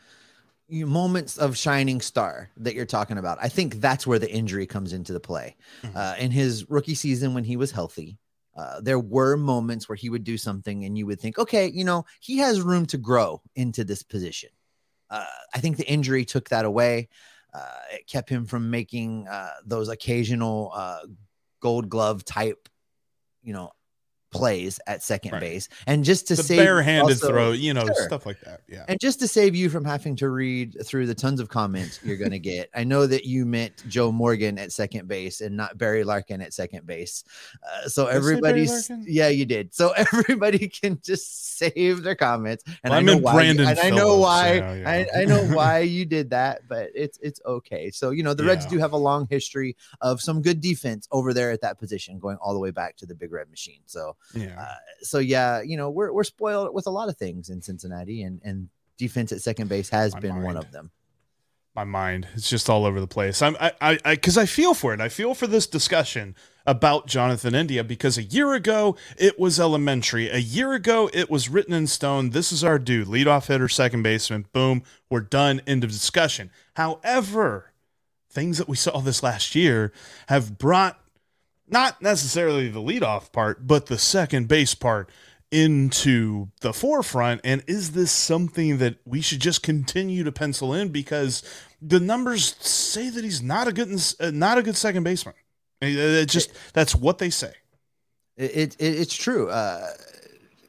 moments 0.69 1.37
of 1.37 1.57
shining 1.57 2.01
star 2.01 2.49
that 2.57 2.75
you're 2.75 2.87
talking 2.87 3.19
about, 3.19 3.39
I 3.41 3.49
think 3.49 3.81
that's 3.81 4.07
where 4.07 4.21
the 4.21 4.31
injury 4.31 4.67
comes 4.67 4.93
into 4.93 5.13
the 5.13 5.21
play. 5.21 5.57
Mm-hmm. 5.83 5.97
Uh, 5.97 6.15
in 6.19 6.31
his 6.31 6.69
rookie 6.71 6.95
season, 6.95 7.35
when 7.35 7.45
he 7.45 7.57
was 7.57 7.71
healthy. 7.71 8.19
Uh, 8.57 8.81
there 8.81 8.99
were 8.99 9.37
moments 9.37 9.89
where 9.89 9.97
he 9.97 10.11
would 10.11 10.25
do 10.25 10.37
something 10.37 10.85
and 10.85 10.99
you 10.99 11.07
would 11.07 11.21
think, 11.21 11.39
okay, 11.39 11.71
you 11.71 11.85
know, 11.85 12.05
he 12.19 12.37
has 12.37 12.61
room 12.61 12.85
to 12.85 12.99
grow 12.99 13.41
into 13.55 13.85
this 13.85 14.03
position 14.03 14.51
uh, 15.11 15.25
I 15.55 15.61
think 15.61 15.77
the 15.77 15.91
injury 15.91 16.25
took 16.25 16.49
that 16.51 16.65
away. 16.65 17.09
Uh, 17.53 17.81
it 17.93 18.07
kept 18.07 18.29
him 18.29 18.47
from 18.47 18.71
making 18.71 19.27
uh, 19.29 19.51
those 19.65 19.89
occasional 19.89 20.71
uh, 20.75 21.01
gold 21.61 21.89
glove 21.89 22.25
type, 22.25 22.69
you 23.43 23.53
know, 23.53 23.71
plays 24.31 24.79
at 24.87 25.03
second 25.03 25.33
right. 25.33 25.41
base 25.41 25.69
and 25.87 26.05
just 26.05 26.29
to 26.29 26.37
the 26.37 26.43
save 26.43 26.59
barehanded 26.59 27.17
also, 27.17 27.29
throw 27.29 27.51
you 27.51 27.75
know 27.75 27.85
sure. 27.85 28.07
stuff 28.07 28.27
like 28.27 28.41
that 28.43 28.61
yeah 28.69 28.85
and 28.87 29.01
just 29.01 29.19
to 29.19 29.27
save 29.27 29.57
you 29.57 29.69
from 29.69 29.85
having 29.85 30.15
to 30.15 30.29
read 30.29 30.77
through 30.85 31.07
the 31.07 31.15
tons 31.15 31.41
of 31.41 31.49
comments 31.49 31.99
you're 32.05 32.17
going 32.17 32.31
to 32.31 32.39
get 32.39 32.71
i 32.75 32.85
know 32.85 33.07
that 33.07 33.25
you 33.25 33.45
meant 33.45 33.83
joe 33.89 34.13
morgan 34.13 34.57
at 34.57 34.71
second 34.71 35.09
base 35.09 35.41
and 35.41 35.57
not 35.57 35.77
barry 35.79 36.05
larkin 36.05 36.41
at 36.41 36.55
second 36.55 36.87
base 36.87 37.25
uh, 37.65 37.89
so 37.89 38.07
did 38.07 38.15
everybody's 38.15 38.91
yeah 39.05 39.29
you 39.29 39.45
did 39.45 39.75
so 39.75 39.91
everybody 39.97 40.69
can 40.69 41.01
just 41.03 41.59
save 41.59 42.03
their 42.03 42.15
comments 42.15 42.63
and 42.85 42.93
well, 42.93 43.01
i 43.01 43.03
know 43.03 43.17
why 43.17 43.33
Brandon 43.33 43.69
and 43.69 43.79
i 43.81 43.91
know 43.91 44.17
why 44.17 44.55
yeah. 44.55 45.07
I, 45.15 45.23
I, 45.23 45.25
know 45.25 45.43
why 45.55 45.81
you 45.81 46.05
did 46.05 46.31
that 46.31 46.69
but 46.69 46.91
it's 46.95 47.19
it's 47.21 47.41
okay 47.45 47.91
so 47.91 48.11
you 48.11 48.23
know 48.23 48.33
the 48.33 48.45
yeah. 48.45 48.51
reds 48.51 48.67
do 48.67 48.79
have 48.79 48.93
a 48.93 48.97
long 48.97 49.27
history 49.29 49.77
of 50.01 50.21
some 50.21 50.41
good 50.41 50.61
defense 50.61 51.09
over 51.11 51.35
there 51.35 51.51
at 51.51 51.61
that 51.63 51.79
position 51.79 52.19
going 52.21 52.37
all 52.41 52.53
the 52.53 52.61
way 52.61 52.71
back 52.71 52.97
to 52.99 53.07
the 53.07 53.15
big 53.15 53.33
red 53.33 53.51
machine 53.51 53.81
so 53.87 54.17
yeah. 54.35 54.61
Uh, 54.61 54.75
so 55.03 55.19
yeah, 55.19 55.63
you 55.63 55.77
know, 55.77 55.91
we're 55.91 56.13
we're 56.13 56.25
spoiled 56.25 56.75
with 56.75 56.87
a 56.87 56.91
lot 56.91 57.09
of 57.09 57.17
things 57.17 57.49
in 57.51 57.63
Cincinnati, 57.63 58.23
and 58.23 58.41
and 58.45 58.69
defense 58.99 59.33
at 59.33 59.41
second 59.41 59.69
base 59.69 59.89
has 59.91 60.15
My 60.15 60.21
been 60.21 60.33
mind. 60.33 60.45
one 60.45 60.57
of 60.57 60.71
them. 60.73 60.91
My 61.75 61.85
mind, 61.85 62.27
it's 62.35 62.51
just 62.51 62.69
all 62.69 62.85
over 62.85 63.01
the 63.01 63.07
place. 63.07 63.43
I'm 63.43 63.57
I 63.61 63.73
I 63.81 64.15
because 64.15 64.37
I, 64.37 64.43
I 64.43 64.47
feel 64.47 64.75
for 64.75 64.93
it. 64.93 65.01
I 65.01 65.09
feel 65.09 65.35
for 65.35 65.47
this 65.47 65.67
discussion 65.67 66.35
about 66.67 67.07
Jonathan 67.07 67.55
India 67.55 67.83
because 67.83 68.19
a 68.19 68.23
year 68.23 68.53
ago 68.55 68.97
it 69.17 69.39
was 69.39 69.59
elementary. 69.59 70.29
A 70.29 70.39
year 70.39 70.73
ago 70.73 71.09
it 71.15 71.31
was 71.31 71.49
written 71.49 71.73
in 71.73 71.87
stone. 71.87 72.31
This 72.31 72.53
is 72.53 72.63
our 72.65 72.79
dude, 72.79 73.09
leadoff 73.09 73.47
hitter, 73.47 73.69
second 73.69 74.03
baseman. 74.03 74.47
Boom, 74.53 74.83
we're 75.09 75.21
done. 75.21 75.61
End 75.67 75.85
of 75.85 75.91
discussion. 75.91 76.51
However, 76.75 77.73
things 78.29 78.59
that 78.59 78.69
we 78.69 78.77
saw 78.77 79.01
this 79.01 79.23
last 79.23 79.55
year 79.55 79.93
have 80.29 80.59
brought 80.59 81.00
not 81.71 82.03
necessarily 82.03 82.69
the 82.69 82.81
leadoff 82.81 83.33
part, 83.33 83.67
but 83.67 83.87
the 83.87 83.99
second 83.99 84.49
base 84.49 84.75
part 84.75 85.11
into 85.51 86.49
the 86.61 86.73
forefront. 86.73 87.41
And 87.45 87.63
is 87.67 87.93
this 87.93 88.13
something 88.13 88.79
that 88.79 88.97
we 89.05 89.21
should 89.21 89.41
just 89.41 89.63
continue 89.63 90.25
to 90.25 90.33
pencil 90.33 90.75
in 90.75 90.89
because 90.89 91.43
the 91.83 92.01
numbers 92.01 92.55
say 92.61 93.09
that 93.11 93.25
he's 93.25 93.43
not 93.43 93.69
a 93.69 93.73
good 93.73 93.89
not 94.33 94.59
a 94.59 94.63
good 94.63 94.77
second 94.77 95.05
baseman. 95.05 95.35
It 95.81 96.27
just 96.27 96.53
that's 96.75 96.95
what 96.95 97.19
they 97.19 97.31
say. 97.31 97.53
It, 98.37 98.75
it 98.75 98.77
it's 98.79 99.15
true. 99.15 99.49
Uh, 99.49 99.89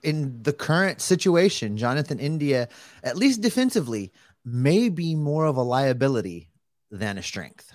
in 0.03 0.41
the 0.41 0.53
current 0.53 0.99
situation, 0.99 1.77
Jonathan 1.77 2.19
India, 2.19 2.69
at 3.03 3.17
least 3.17 3.41
defensively, 3.41 4.11
may 4.43 4.89
be 4.89 5.13
more 5.15 5.45
of 5.45 5.57
a 5.57 5.61
liability 5.61 6.49
than 6.89 7.17
a 7.17 7.23
strength 7.23 7.71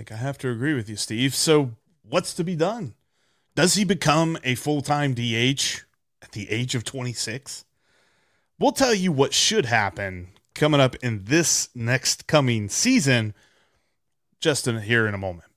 think 0.00 0.12
I 0.12 0.16
have 0.16 0.38
to 0.38 0.50
agree 0.50 0.72
with 0.72 0.88
you, 0.88 0.96
Steve. 0.96 1.34
So, 1.34 1.72
what's 2.08 2.32
to 2.32 2.42
be 2.42 2.56
done? 2.56 2.94
Does 3.54 3.74
he 3.74 3.84
become 3.84 4.38
a 4.42 4.54
full 4.54 4.80
time 4.80 5.12
DH 5.12 5.82
at 6.22 6.32
the 6.32 6.50
age 6.50 6.74
of 6.74 6.84
26? 6.84 7.66
We'll 8.58 8.72
tell 8.72 8.94
you 8.94 9.12
what 9.12 9.34
should 9.34 9.66
happen 9.66 10.28
coming 10.54 10.80
up 10.80 10.96
in 11.02 11.24
this 11.24 11.68
next 11.74 12.26
coming 12.26 12.70
season 12.70 13.34
just 14.40 14.66
in, 14.66 14.80
here 14.80 15.06
in 15.06 15.12
a 15.12 15.18
moment. 15.18 15.49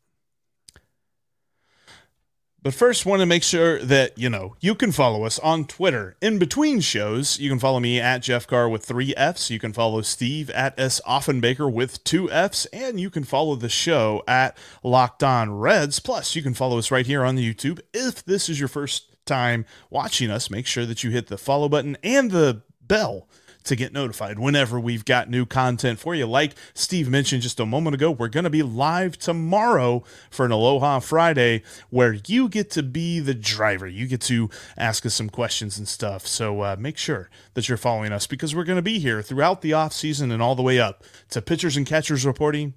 But 2.63 2.73
first, 2.73 3.05
want 3.05 3.19
to 3.19 3.25
make 3.25 3.43
sure 3.43 3.77
that 3.79 4.17
you 4.17 4.29
know 4.29 4.55
you 4.61 4.73
can 4.73 4.93
follow 4.93 5.25
us 5.25 5.37
on 5.39 5.65
Twitter. 5.65 6.15
In 6.21 6.39
between 6.39 6.79
shows, 6.79 7.37
you 7.37 7.49
can 7.49 7.59
follow 7.59 7.81
me 7.81 7.99
at 7.99 8.19
Jeff 8.19 8.47
Carr 8.47 8.69
with 8.69 8.85
three 8.85 9.13
Fs. 9.15 9.49
You 9.49 9.59
can 9.59 9.73
follow 9.73 10.01
Steve 10.01 10.49
at 10.51 10.79
S 10.79 11.01
Offenbaker 11.05 11.71
with 11.71 12.01
two 12.05 12.31
Fs, 12.31 12.65
and 12.67 13.01
you 13.01 13.09
can 13.09 13.25
follow 13.25 13.55
the 13.55 13.67
show 13.67 14.23
at 14.29 14.57
Locked 14.81 15.23
On 15.23 15.53
Reds. 15.53 15.99
Plus, 15.99 16.37
you 16.37 16.41
can 16.41 16.53
follow 16.53 16.77
us 16.77 16.89
right 16.89 17.05
here 17.05 17.25
on 17.25 17.35
the 17.35 17.53
YouTube. 17.53 17.81
If 17.93 18.23
this 18.23 18.47
is 18.47 18.61
your 18.61 18.69
first 18.69 19.13
time 19.25 19.65
watching 19.89 20.31
us, 20.31 20.49
make 20.49 20.65
sure 20.65 20.85
that 20.85 21.03
you 21.03 21.11
hit 21.11 21.27
the 21.27 21.37
follow 21.37 21.67
button 21.67 21.97
and 22.01 22.31
the 22.31 22.61
bell 22.81 23.27
to 23.65 23.75
get 23.75 23.93
notified 23.93 24.39
whenever 24.39 24.79
we've 24.79 25.05
got 25.05 25.29
new 25.29 25.45
content 25.45 25.99
for 25.99 26.15
you. 26.15 26.25
Like 26.25 26.53
Steve 26.73 27.09
mentioned 27.09 27.41
just 27.41 27.59
a 27.59 27.65
moment 27.65 27.95
ago, 27.95 28.11
we're 28.11 28.27
going 28.27 28.43
to 28.43 28.49
be 28.49 28.63
live 28.63 29.17
tomorrow 29.17 30.03
for 30.29 30.45
an 30.45 30.51
Aloha 30.51 30.99
Friday 30.99 31.63
where 31.89 32.17
you 32.27 32.49
get 32.49 32.69
to 32.71 32.83
be 32.83 33.19
the 33.19 33.33
driver. 33.33 33.87
You 33.87 34.07
get 34.07 34.21
to 34.21 34.49
ask 34.77 35.05
us 35.05 35.13
some 35.13 35.29
questions 35.29 35.77
and 35.77 35.87
stuff. 35.87 36.27
So 36.27 36.61
uh, 36.61 36.75
make 36.79 36.97
sure 36.97 37.29
that 37.53 37.67
you're 37.67 37.77
following 37.77 38.11
us 38.11 38.27
because 38.27 38.55
we're 38.55 38.63
going 38.63 38.77
to 38.77 38.81
be 38.81 38.99
here 38.99 39.21
throughout 39.21 39.61
the 39.61 39.73
off 39.73 39.93
season 39.93 40.31
and 40.31 40.41
all 40.41 40.55
the 40.55 40.61
way 40.61 40.79
up 40.79 41.03
to 41.29 41.41
pitchers 41.41 41.77
and 41.77 41.85
catchers 41.85 42.25
reporting 42.25 42.73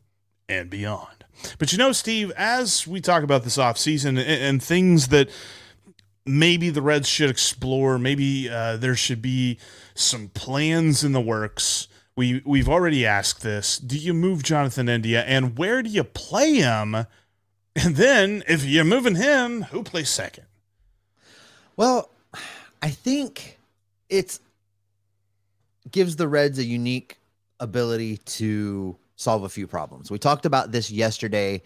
and 0.49 0.71
beyond. 0.71 1.25
But 1.59 1.73
you 1.73 1.79
know, 1.79 1.93
Steve, 1.93 2.31
as 2.37 2.87
we 2.87 3.01
talk 3.01 3.23
about 3.23 3.45
this 3.45 3.59
off 3.59 3.79
season 3.79 4.17
and, 4.17 4.43
and 4.43 4.63
things 4.63 5.09
that 5.09 5.29
maybe 6.27 6.71
the 6.71 6.83
Reds 6.83 7.09
should 7.09 7.31
explore. 7.31 7.99
Maybe 7.99 8.49
uh, 8.51 8.77
there 8.77 8.97
should 8.97 9.23
be 9.23 9.59
some 9.95 10.29
plans 10.29 11.05
in 11.05 11.13
the 11.13 11.21
works. 11.21 11.89
We 12.17 12.43
we've 12.45 12.69
already 12.69 13.07
asked 13.07 13.43
this. 13.43 13.79
Do 13.79 13.97
you 13.97 14.15
move 14.15 14.43
Jonathan 14.43 14.89
India, 14.89 15.23
and 15.23 15.57
where 15.59 15.83
do 15.83 15.91
you 15.91 16.05
play 16.05 16.55
him? 16.55 17.07
And 17.79 17.97
then, 17.97 18.43
if 18.49 18.65
you're 18.65 18.85
moving 18.85 19.17
him, 19.17 19.65
who 19.65 19.83
plays 19.83 20.09
second? 20.09 20.47
Well, 21.77 22.09
I 22.81 22.89
think 22.89 23.59
it's 24.09 24.41
gives 25.91 26.17
the 26.17 26.27
Reds 26.27 26.59
a 26.59 26.65
unique 26.65 27.19
ability 27.61 28.17
to 28.17 28.97
solve 29.17 29.45
a 29.45 29.49
few 29.49 29.67
problems. 29.67 30.11
We 30.11 30.19
talked 30.19 30.47
about 30.47 30.73
this 30.73 30.91
yesterday 30.91 31.63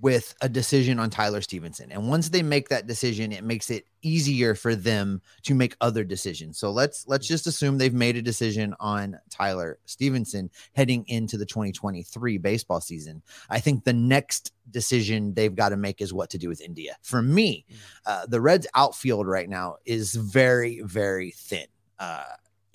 with 0.00 0.34
a 0.42 0.48
decision 0.48 0.98
on 0.98 1.10
Tyler 1.10 1.40
Stephenson. 1.40 1.90
And 1.90 2.08
once 2.08 2.28
they 2.28 2.42
make 2.42 2.68
that 2.68 2.86
decision, 2.86 3.32
it 3.32 3.44
makes 3.44 3.70
it 3.70 3.86
easier 4.02 4.54
for 4.54 4.74
them 4.74 5.22
to 5.42 5.54
make 5.54 5.76
other 5.80 6.04
decisions. 6.04 6.58
So 6.58 6.70
let's 6.70 7.06
let's 7.06 7.26
just 7.26 7.46
assume 7.46 7.78
they've 7.78 7.94
made 7.94 8.16
a 8.16 8.22
decision 8.22 8.74
on 8.78 9.18
Tyler 9.30 9.78
Stephenson 9.86 10.50
heading 10.74 11.04
into 11.08 11.38
the 11.38 11.46
2023 11.46 12.38
baseball 12.38 12.80
season. 12.80 13.22
I 13.48 13.60
think 13.60 13.84
the 13.84 13.92
next 13.92 14.52
decision 14.70 15.34
they've 15.34 15.54
got 15.54 15.70
to 15.70 15.76
make 15.76 16.00
is 16.00 16.12
what 16.12 16.30
to 16.30 16.38
do 16.38 16.48
with 16.48 16.60
India. 16.60 16.96
For 17.02 17.22
me, 17.22 17.64
mm. 17.70 17.76
uh, 18.04 18.26
the 18.26 18.40
Reds 18.40 18.66
outfield 18.74 19.26
right 19.26 19.48
now 19.48 19.76
is 19.84 20.14
very 20.14 20.80
very 20.82 21.30
thin. 21.30 21.66
Uh, 21.98 22.24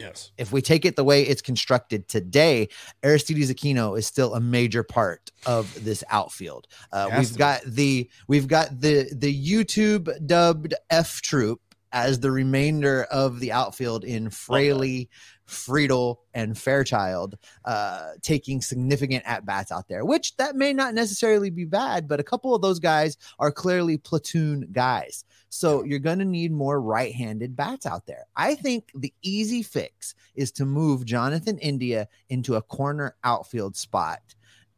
Yes. 0.01 0.31
If 0.37 0.51
we 0.51 0.61
take 0.61 0.85
it 0.85 0.95
the 0.95 1.03
way 1.03 1.23
it's 1.23 1.41
constructed 1.41 2.07
today, 2.07 2.69
Aristides 3.03 3.51
Aquino 3.51 3.97
is 3.97 4.07
still 4.07 4.33
a 4.33 4.39
major 4.39 4.83
part 4.83 5.31
of 5.45 5.83
this 5.83 6.03
outfield. 6.09 6.67
Uh, 6.91 7.09
we've 7.17 7.37
got 7.37 7.61
the 7.65 8.09
we've 8.27 8.47
got 8.47 8.81
the 8.81 9.09
the 9.15 9.33
YouTube 9.33 10.09
dubbed 10.25 10.73
F 10.89 11.21
troop 11.21 11.61
as 11.93 12.19
the 12.19 12.31
remainder 12.31 13.03
of 13.11 13.39
the 13.39 13.51
outfield 13.51 14.03
in 14.03 14.29
Fraley, 14.29 15.09
Friedl 15.51 16.17
and 16.33 16.57
Fairchild 16.57 17.37
uh, 17.65 18.11
taking 18.21 18.61
significant 18.61 19.23
at 19.25 19.45
bats 19.45 19.71
out 19.71 19.87
there, 19.87 20.05
which 20.05 20.35
that 20.37 20.55
may 20.55 20.73
not 20.73 20.93
necessarily 20.93 21.49
be 21.49 21.65
bad, 21.65 22.07
but 22.07 22.19
a 22.19 22.23
couple 22.23 22.55
of 22.55 22.61
those 22.61 22.79
guys 22.79 23.17
are 23.37 23.51
clearly 23.51 23.97
platoon 23.97 24.69
guys. 24.71 25.25
So 25.49 25.83
you're 25.83 25.99
going 25.99 26.19
to 26.19 26.25
need 26.25 26.53
more 26.53 26.81
right 26.81 27.13
handed 27.13 27.57
bats 27.57 27.85
out 27.85 28.05
there. 28.05 28.25
I 28.35 28.55
think 28.55 28.91
the 28.95 29.13
easy 29.21 29.61
fix 29.61 30.15
is 30.33 30.51
to 30.53 30.65
move 30.65 31.05
Jonathan 31.05 31.57
India 31.57 32.07
into 32.29 32.55
a 32.55 32.61
corner 32.61 33.17
outfield 33.23 33.75
spot 33.75 34.21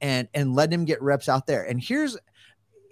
and 0.01 0.27
and 0.33 0.55
let 0.55 0.73
him 0.73 0.86
get 0.86 1.01
reps 1.01 1.29
out 1.29 1.45
there. 1.45 1.63
And 1.63 1.81
here's 1.81 2.17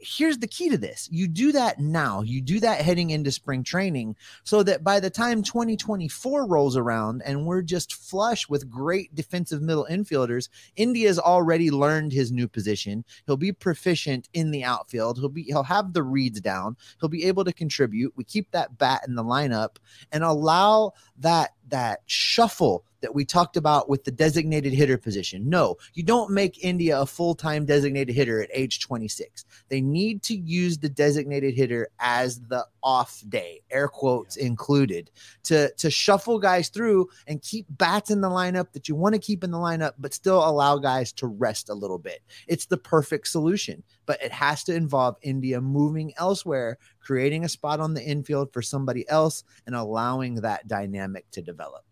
here's 0.02 0.40
the 0.40 0.48
key 0.48 0.70
to 0.70 0.78
this. 0.78 1.08
You 1.12 1.28
do 1.28 1.52
that 1.52 1.80
now. 1.80 2.22
You 2.22 2.42
do 2.42 2.60
that 2.62 2.82
heading 2.82 3.12
into 3.12 3.32
spring 3.32 3.64
training 3.64 4.16
so 4.44 4.64
that 4.64 4.84
by 4.84 5.00
the 5.00 5.10
time 5.10 5.44
2024 5.44 6.46
rolls 6.46 6.76
around 6.76 7.22
and 7.26 7.46
we're 7.46 7.62
just 7.62 7.94
flush 7.94 8.50
with 8.50 8.70
great 8.70 9.14
defensive 9.16 9.62
middle 9.62 9.88
infielders 9.90 10.50
india's 10.76 11.20
already 11.20 11.70
learned 11.72 12.12
his 12.12 12.32
new 12.32 12.48
position. 12.48 13.06
He'll 13.26 13.38
be 13.38 13.52
proficient 13.52 14.30
in 14.34 14.52
the 14.52 14.64
outfield. 14.64 15.20
He'll 15.20 15.30
be 15.30 15.44
he'll 15.44 15.64
have 15.64 15.94
the 15.94 16.04
reads 16.04 16.42
down. 16.42 16.76
He'll 17.00 17.10
be 17.10 17.26
able 17.26 17.44
to 17.46 17.54
contribute. 17.54 18.14
We 18.16 18.24
keep 18.24 18.52
that 18.52 18.78
bat 18.78 19.02
in 19.08 19.16
the 19.16 19.24
lineup 19.24 19.78
and 20.12 20.24
allow 20.24 20.94
that 21.20 21.52
that 21.70 22.02
shuffle 22.06 22.86
that 23.02 23.14
we 23.14 23.26
talked 23.26 23.58
about 23.58 23.90
with 23.90 24.04
the 24.04 24.12
designated 24.12 24.74
hitter 24.74 24.98
position. 24.98 25.50
No, 25.50 25.78
you 25.94 26.04
don't 26.04 26.32
make 26.32 26.64
India 26.64 27.00
a 27.00 27.06
full 27.06 27.36
time 27.36 27.66
designated 27.66 28.16
hitter 28.16 28.42
at 28.42 28.50
age 28.54 28.80
26. 28.80 29.46
They 29.70 29.82
need 29.82 30.22
to 30.24 30.36
use 30.36 30.78
the 30.78 30.90
designated 30.90 31.56
hitter 31.56 31.90
as 32.00 32.40
the 32.42 32.66
off 32.84 33.24
day, 33.30 33.62
air 33.70 33.88
quotes 33.88 34.38
yeah. 34.38 34.46
included, 34.46 35.12
to, 35.44 35.72
to 35.76 35.90
shuffle 35.90 36.40
guys 36.40 36.70
through 36.70 37.10
and 37.28 37.42
keep 37.42 37.66
bats 37.70 38.10
in 38.10 38.22
the 38.22 38.30
lineup 38.30 38.72
that 38.74 38.88
you 38.88 38.96
want 38.96 39.14
to 39.14 39.20
keep 39.20 39.44
in 39.44 39.52
the 39.52 39.58
lineup, 39.58 39.94
but 40.00 40.14
still 40.14 40.48
allow 40.48 40.78
guys 40.78 41.12
to 41.14 41.28
rest 41.28 41.70
a 41.70 41.74
little 41.74 42.00
bit. 42.00 42.22
It's 42.48 42.66
the 42.66 42.78
perfect 42.78 43.28
solution, 43.28 43.84
but 44.06 44.22
it 44.22 44.32
has 44.32 44.64
to 44.66 44.76
involve 44.76 45.18
India 45.22 45.62
moving 45.62 46.14
elsewhere, 46.18 46.78
creating 47.00 47.46
a 47.46 47.50
spot 47.50 47.80
on 47.80 47.94
the 47.94 48.04
infield 48.04 48.52
for 48.54 48.62
somebody 48.62 49.08
else, 49.10 49.44
and 49.66 49.76
allowing 49.76 50.36
that 50.36 50.68
dynamic 50.68 51.30
to 51.32 51.42
develop. 51.42 51.84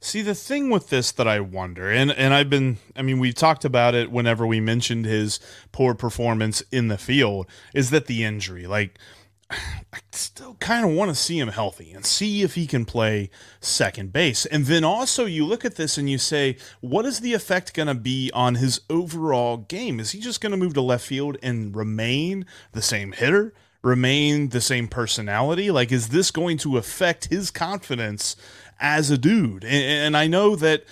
See, 0.00 0.22
the 0.22 0.34
thing 0.34 0.70
with 0.70 0.90
this 0.90 1.10
that 1.12 1.26
I 1.26 1.40
wonder, 1.40 1.90
and, 1.90 2.10
and 2.10 2.34
I've 2.34 2.50
been, 2.50 2.78
I 2.94 3.02
mean, 3.02 3.18
we 3.18 3.32
talked 3.32 3.64
about 3.64 3.94
it 3.94 4.10
whenever 4.10 4.46
we 4.46 4.60
mentioned 4.60 5.06
his 5.06 5.40
poor 5.72 5.94
performance 5.94 6.62
in 6.70 6.88
the 6.88 6.98
field, 6.98 7.46
is 7.74 7.90
that 7.90 8.06
the 8.06 8.24
injury. 8.24 8.66
Like, 8.66 8.98
I 9.50 9.98
still 10.12 10.54
kind 10.60 10.84
of 10.84 10.92
want 10.92 11.10
to 11.10 11.14
see 11.14 11.38
him 11.38 11.48
healthy 11.48 11.92
and 11.92 12.04
see 12.04 12.42
if 12.42 12.54
he 12.54 12.66
can 12.66 12.84
play 12.84 13.30
second 13.60 14.12
base. 14.12 14.44
And 14.46 14.66
then 14.66 14.84
also, 14.84 15.24
you 15.24 15.46
look 15.46 15.64
at 15.64 15.76
this 15.76 15.96
and 15.96 16.10
you 16.10 16.18
say, 16.18 16.56
what 16.80 17.06
is 17.06 17.20
the 17.20 17.34
effect 17.34 17.74
going 17.74 17.88
to 17.88 17.94
be 17.94 18.30
on 18.34 18.56
his 18.56 18.80
overall 18.90 19.56
game? 19.56 20.00
Is 20.00 20.10
he 20.10 20.20
just 20.20 20.40
going 20.40 20.52
to 20.52 20.58
move 20.58 20.74
to 20.74 20.82
left 20.82 21.06
field 21.06 21.38
and 21.42 21.74
remain 21.74 22.46
the 22.72 22.82
same 22.82 23.12
hitter? 23.12 23.54
Remain 23.82 24.48
the 24.48 24.60
same 24.60 24.88
personality? 24.88 25.70
Like, 25.70 25.92
is 25.92 26.08
this 26.08 26.32
going 26.32 26.58
to 26.58 26.76
affect 26.76 27.26
his 27.26 27.50
confidence 27.52 28.34
as 28.80 29.10
a 29.10 29.18
dude. 29.18 29.64
And, 29.64 29.84
and 30.04 30.16
I 30.16 30.26
know 30.26 30.56
that 30.56 30.84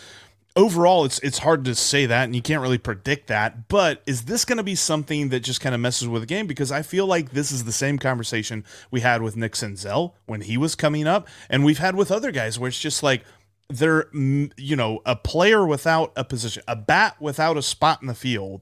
overall 0.57 1.05
it's 1.05 1.19
it's 1.21 1.39
hard 1.39 1.65
to 1.65 1.75
say 1.75 2.07
that 2.07 2.25
and 2.25 2.35
you 2.37 2.43
can't 2.43 2.63
really 2.63 2.79
predict 2.79 3.27
that 3.27 3.67
but 3.69 4.03
is 4.07 4.23
this 4.23 4.45
going 4.45 4.57
to 4.57 4.63
be 4.63 4.75
something 4.75 5.29
that 5.31 5.41
just 5.41 5.61
kind 5.61 5.75
of 5.75 5.81
messes 5.81 6.07
with 6.07 6.23
the 6.23 6.27
game 6.27 6.47
because 6.47 6.71
i 6.71 6.81
feel 6.81 7.07
like 7.07 7.31
this 7.31 7.51
is 7.51 7.65
the 7.65 7.73
same 7.73 7.99
conversation 7.99 8.65
we 8.91 9.01
had 9.01 9.21
with 9.21 9.37
nick 9.37 9.55
senzel 9.55 10.13
when 10.27 10.43
he 10.43 10.57
was 10.57 10.77
coming 10.77 11.09
up 11.09 11.27
and 11.51 11.65
we've 11.65 11.79
had 11.79 11.97
with 11.97 12.13
other 12.13 12.31
guys 12.31 12.57
where 12.57 12.69
it's 12.69 12.79
just 12.79 13.03
like 13.03 13.25
they're 13.69 14.05
mm, 14.15 14.53
you 14.57 14.77
know 14.77 15.01
a 15.05 15.17
player 15.17 15.67
without 15.67 16.13
a 16.15 16.23
position 16.23 16.63
a 16.69 16.77
bat 16.77 17.17
without 17.21 17.57
a 17.57 17.63
spot 17.63 18.01
in 18.01 18.07
the 18.07 18.15
field 18.15 18.61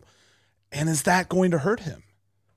and 0.71 0.89
is 0.89 1.03
that 1.03 1.29
going 1.29 1.51
to 1.51 1.59
hurt 1.59 1.81
him 1.81 2.03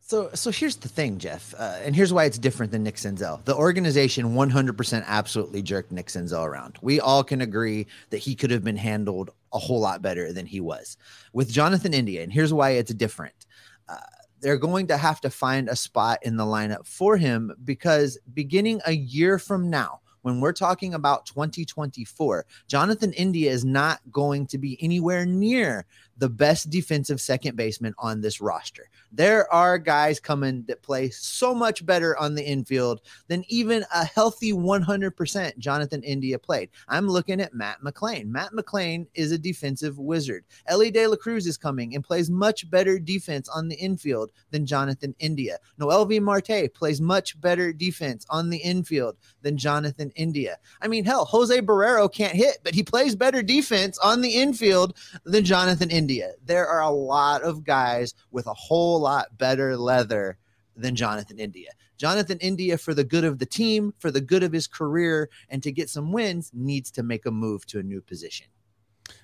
so, 0.08 0.30
so 0.36 0.52
here's 0.52 0.76
the 0.76 0.88
thing, 0.88 1.18
Jeff, 1.18 1.56
uh, 1.58 1.80
and 1.82 1.96
here's 1.96 2.14
why 2.14 2.26
it's 2.26 2.38
different 2.38 2.72
than 2.72 2.84
Nick 2.84 2.98
Senzel. 2.98 3.44
The 3.44 3.56
organization 3.56 4.36
100% 4.36 5.04
absolutely 5.08 5.64
jerked 5.64 5.92
Nick 5.92 6.08
Senzel 6.08 6.46
around. 6.46 6.78
We 6.84 7.00
all 7.00 7.24
can 7.24 7.42
agree 7.42 7.88
that 8.12 8.20
he 8.20 8.36
could 8.36 8.52
have 8.52 8.64
been 8.64 8.78
handled 8.78 9.32
a 9.52 9.58
whole 9.58 9.80
lot 9.80 10.04
better 10.04 10.32
than 10.32 10.46
he 10.46 10.62
was. 10.62 10.98
With 11.34 11.52
Jonathan 11.52 11.92
India, 11.92 12.22
and 12.22 12.32
here's 12.32 12.54
why 12.54 12.72
it's 12.72 12.94
different. 12.94 13.48
Uh, 13.90 13.98
they're 14.42 14.58
going 14.58 14.86
to 14.88 14.98
have 14.98 15.22
to 15.22 15.32
find 15.32 15.70
a 15.70 15.76
spot 15.76 16.20
in 16.22 16.38
the 16.38 16.46
lineup 16.46 16.86
for 16.86 17.18
him 17.18 17.52
because 17.64 18.20
beginning 18.36 18.82
a 18.86 18.92
year 18.92 19.40
from 19.40 19.72
now, 19.72 20.02
when 20.22 20.40
we're 20.40 20.54
talking 20.54 20.94
about 20.94 21.26
2024, 21.26 22.46
Jonathan 22.68 23.14
India 23.14 23.52
is 23.52 23.66
not 23.66 24.02
going 24.12 24.46
to 24.48 24.60
be 24.60 24.78
anywhere 24.84 25.26
near 25.26 25.86
the 26.18 26.30
best 26.30 26.70
defensive 26.70 27.20
second 27.20 27.56
baseman 27.56 27.94
on 27.98 28.22
this 28.22 28.40
roster. 28.40 28.90
There 29.12 29.52
are 29.54 29.78
guys 29.78 30.20
coming 30.20 30.64
that 30.68 30.82
play 30.82 31.10
so 31.10 31.54
much 31.54 31.86
better 31.86 32.18
on 32.18 32.36
the 32.36 32.46
infield 32.46 33.02
than 33.28 33.44
even 33.48 33.86
a 33.94 34.06
healthy 34.06 34.54
100% 34.54 35.58
Jonathan 35.58 36.04
India 36.04 36.40
played. 36.40 36.70
I'm 36.88 37.08
looking 37.08 37.42
at 37.42 37.54
Matt 37.54 37.82
McLain. 37.82 38.28
Matt 38.28 38.52
McLain 38.52 39.08
is 39.14 39.32
a 39.32 39.38
defensive 39.38 39.98
wizard. 39.98 40.46
Elly 40.68 40.92
De 40.92 41.06
La 41.08 41.16
Cruz 41.16 41.48
is 41.48 41.58
coming 41.58 41.96
and 41.96 42.04
plays 42.04 42.30
much 42.30 42.70
better 42.70 42.98
defense 42.98 43.50
on 43.50 43.68
the 43.68 43.76
infield 43.76 44.32
than 44.52 44.66
Jonathan 44.66 45.16
India. 45.20 45.58
Noelvi 45.80 46.22
Marte 46.22 46.74
plays 46.74 47.02
much 47.02 47.40
better 47.42 47.74
defense 47.74 48.26
on 48.30 48.50
the 48.50 48.58
infield 48.58 49.18
than 49.42 49.58
Jonathan 49.58 50.12
India. 50.16 50.58
I 50.82 50.88
mean, 50.88 51.06
hell, 51.06 51.26
Jose 51.26 51.60
Barrero 51.62 52.12
can't 52.12 52.36
hit, 52.36 52.60
but 52.64 52.74
he 52.74 52.84
plays 52.84 53.16
better 53.16 53.44
defense 53.44 53.98
on 54.00 54.22
the 54.22 54.30
infield 54.30 54.96
than 55.26 55.44
Jonathan 55.44 55.90
India. 55.90 56.05
India. 56.06 56.34
There 56.46 56.68
are 56.68 56.82
a 56.82 56.90
lot 56.92 57.42
of 57.42 57.64
guys 57.64 58.14
with 58.30 58.46
a 58.46 58.54
whole 58.54 59.00
lot 59.00 59.36
better 59.40 59.76
leather 59.76 60.38
than 60.78 60.96
Jonathan 60.96 61.40
India. 61.40 61.72
Jonathan 61.98 62.38
India, 62.42 62.78
for 62.78 62.94
the 62.94 63.04
good 63.04 63.24
of 63.24 63.40
the 63.40 63.46
team, 63.48 63.92
for 63.98 64.12
the 64.12 64.22
good 64.22 64.44
of 64.44 64.52
his 64.52 64.68
career, 64.68 65.32
and 65.50 65.64
to 65.64 65.72
get 65.72 65.90
some 65.90 66.12
wins, 66.12 66.52
needs 66.54 66.92
to 66.92 67.02
make 67.02 67.26
a 67.26 67.32
move 67.32 67.66
to 67.66 67.80
a 67.80 67.82
new 67.84 68.02
position. 68.02 68.46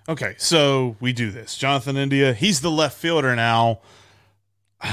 Okay, 0.10 0.34
so 0.40 0.96
we 1.00 1.14
do 1.14 1.30
this. 1.30 1.56
Jonathan 1.56 1.98
India, 1.98 2.34
he's 2.34 2.62
the 2.62 2.72
left 2.72 2.98
fielder 2.98 3.36
now. 3.36 3.82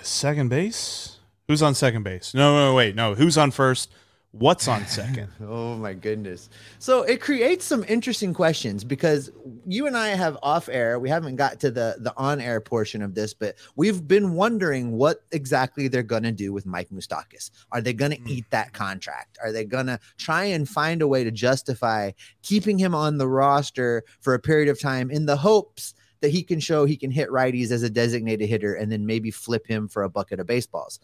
second 0.00 0.48
base? 0.48 1.18
Who's 1.46 1.60
on 1.60 1.74
second 1.74 2.04
base? 2.04 2.32
No, 2.32 2.56
no, 2.56 2.74
wait, 2.74 2.94
no. 2.96 3.14
Who's 3.14 3.36
on 3.36 3.50
first? 3.50 3.90
What's 4.38 4.68
on 4.68 4.86
second? 4.86 5.28
oh 5.40 5.76
my 5.76 5.94
goodness. 5.94 6.50
So 6.78 7.02
it 7.02 7.20
creates 7.20 7.64
some 7.64 7.84
interesting 7.88 8.34
questions 8.34 8.84
because 8.84 9.30
you 9.68 9.86
and 9.88 9.96
I 9.96 10.08
have 10.08 10.38
off 10.42 10.68
air, 10.68 10.98
we 10.98 11.08
haven't 11.08 11.36
got 11.36 11.60
to 11.60 11.70
the 11.70 11.96
the 11.98 12.14
on 12.16 12.40
air 12.40 12.60
portion 12.60 13.02
of 13.02 13.14
this, 13.14 13.34
but 13.34 13.56
we've 13.74 14.06
been 14.06 14.34
wondering 14.34 14.92
what 14.92 15.24
exactly 15.32 15.88
they're 15.88 16.04
going 16.04 16.22
to 16.22 16.32
do 16.32 16.52
with 16.52 16.66
Mike 16.66 16.88
Moustakas. 16.90 17.50
Are 17.72 17.80
they 17.80 17.92
going 17.92 18.12
to 18.12 18.18
mm. 18.18 18.28
eat 18.28 18.44
that 18.50 18.72
contract? 18.72 19.38
Are 19.42 19.50
they 19.50 19.64
going 19.64 19.86
to 19.86 19.98
try 20.18 20.44
and 20.44 20.68
find 20.68 21.02
a 21.02 21.08
way 21.08 21.24
to 21.24 21.32
justify 21.32 22.12
keeping 22.42 22.78
him 22.78 22.94
on 22.94 23.18
the 23.18 23.28
roster 23.28 24.04
for 24.20 24.34
a 24.34 24.38
period 24.38 24.68
of 24.68 24.80
time 24.80 25.10
in 25.10 25.26
the 25.26 25.36
hopes 25.36 25.94
that 26.20 26.30
he 26.30 26.42
can 26.42 26.60
show 26.60 26.84
he 26.84 26.96
can 26.96 27.10
hit 27.10 27.28
righties 27.28 27.70
as 27.70 27.82
a 27.82 27.90
designated 27.90 28.48
hitter 28.48 28.74
and 28.74 28.90
then 28.90 29.04
maybe 29.04 29.30
flip 29.30 29.66
him 29.66 29.88
for 29.88 30.04
a 30.04 30.08
bucket 30.08 30.40
of 30.40 30.46
baseballs. 30.46 31.00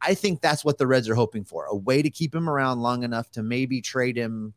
I 0.00 0.14
think 0.14 0.40
that's 0.40 0.64
what 0.64 0.78
the 0.78 0.86
Reds 0.86 1.08
are 1.08 1.14
hoping 1.14 1.44
for 1.44 1.66
a 1.66 1.76
way 1.76 2.00
to 2.00 2.10
keep 2.10 2.34
him 2.34 2.48
around 2.48 2.80
long 2.80 3.02
enough 3.02 3.30
to 3.32 3.42
maybe 3.42 3.80
trade 3.80 4.16
him 4.16 4.54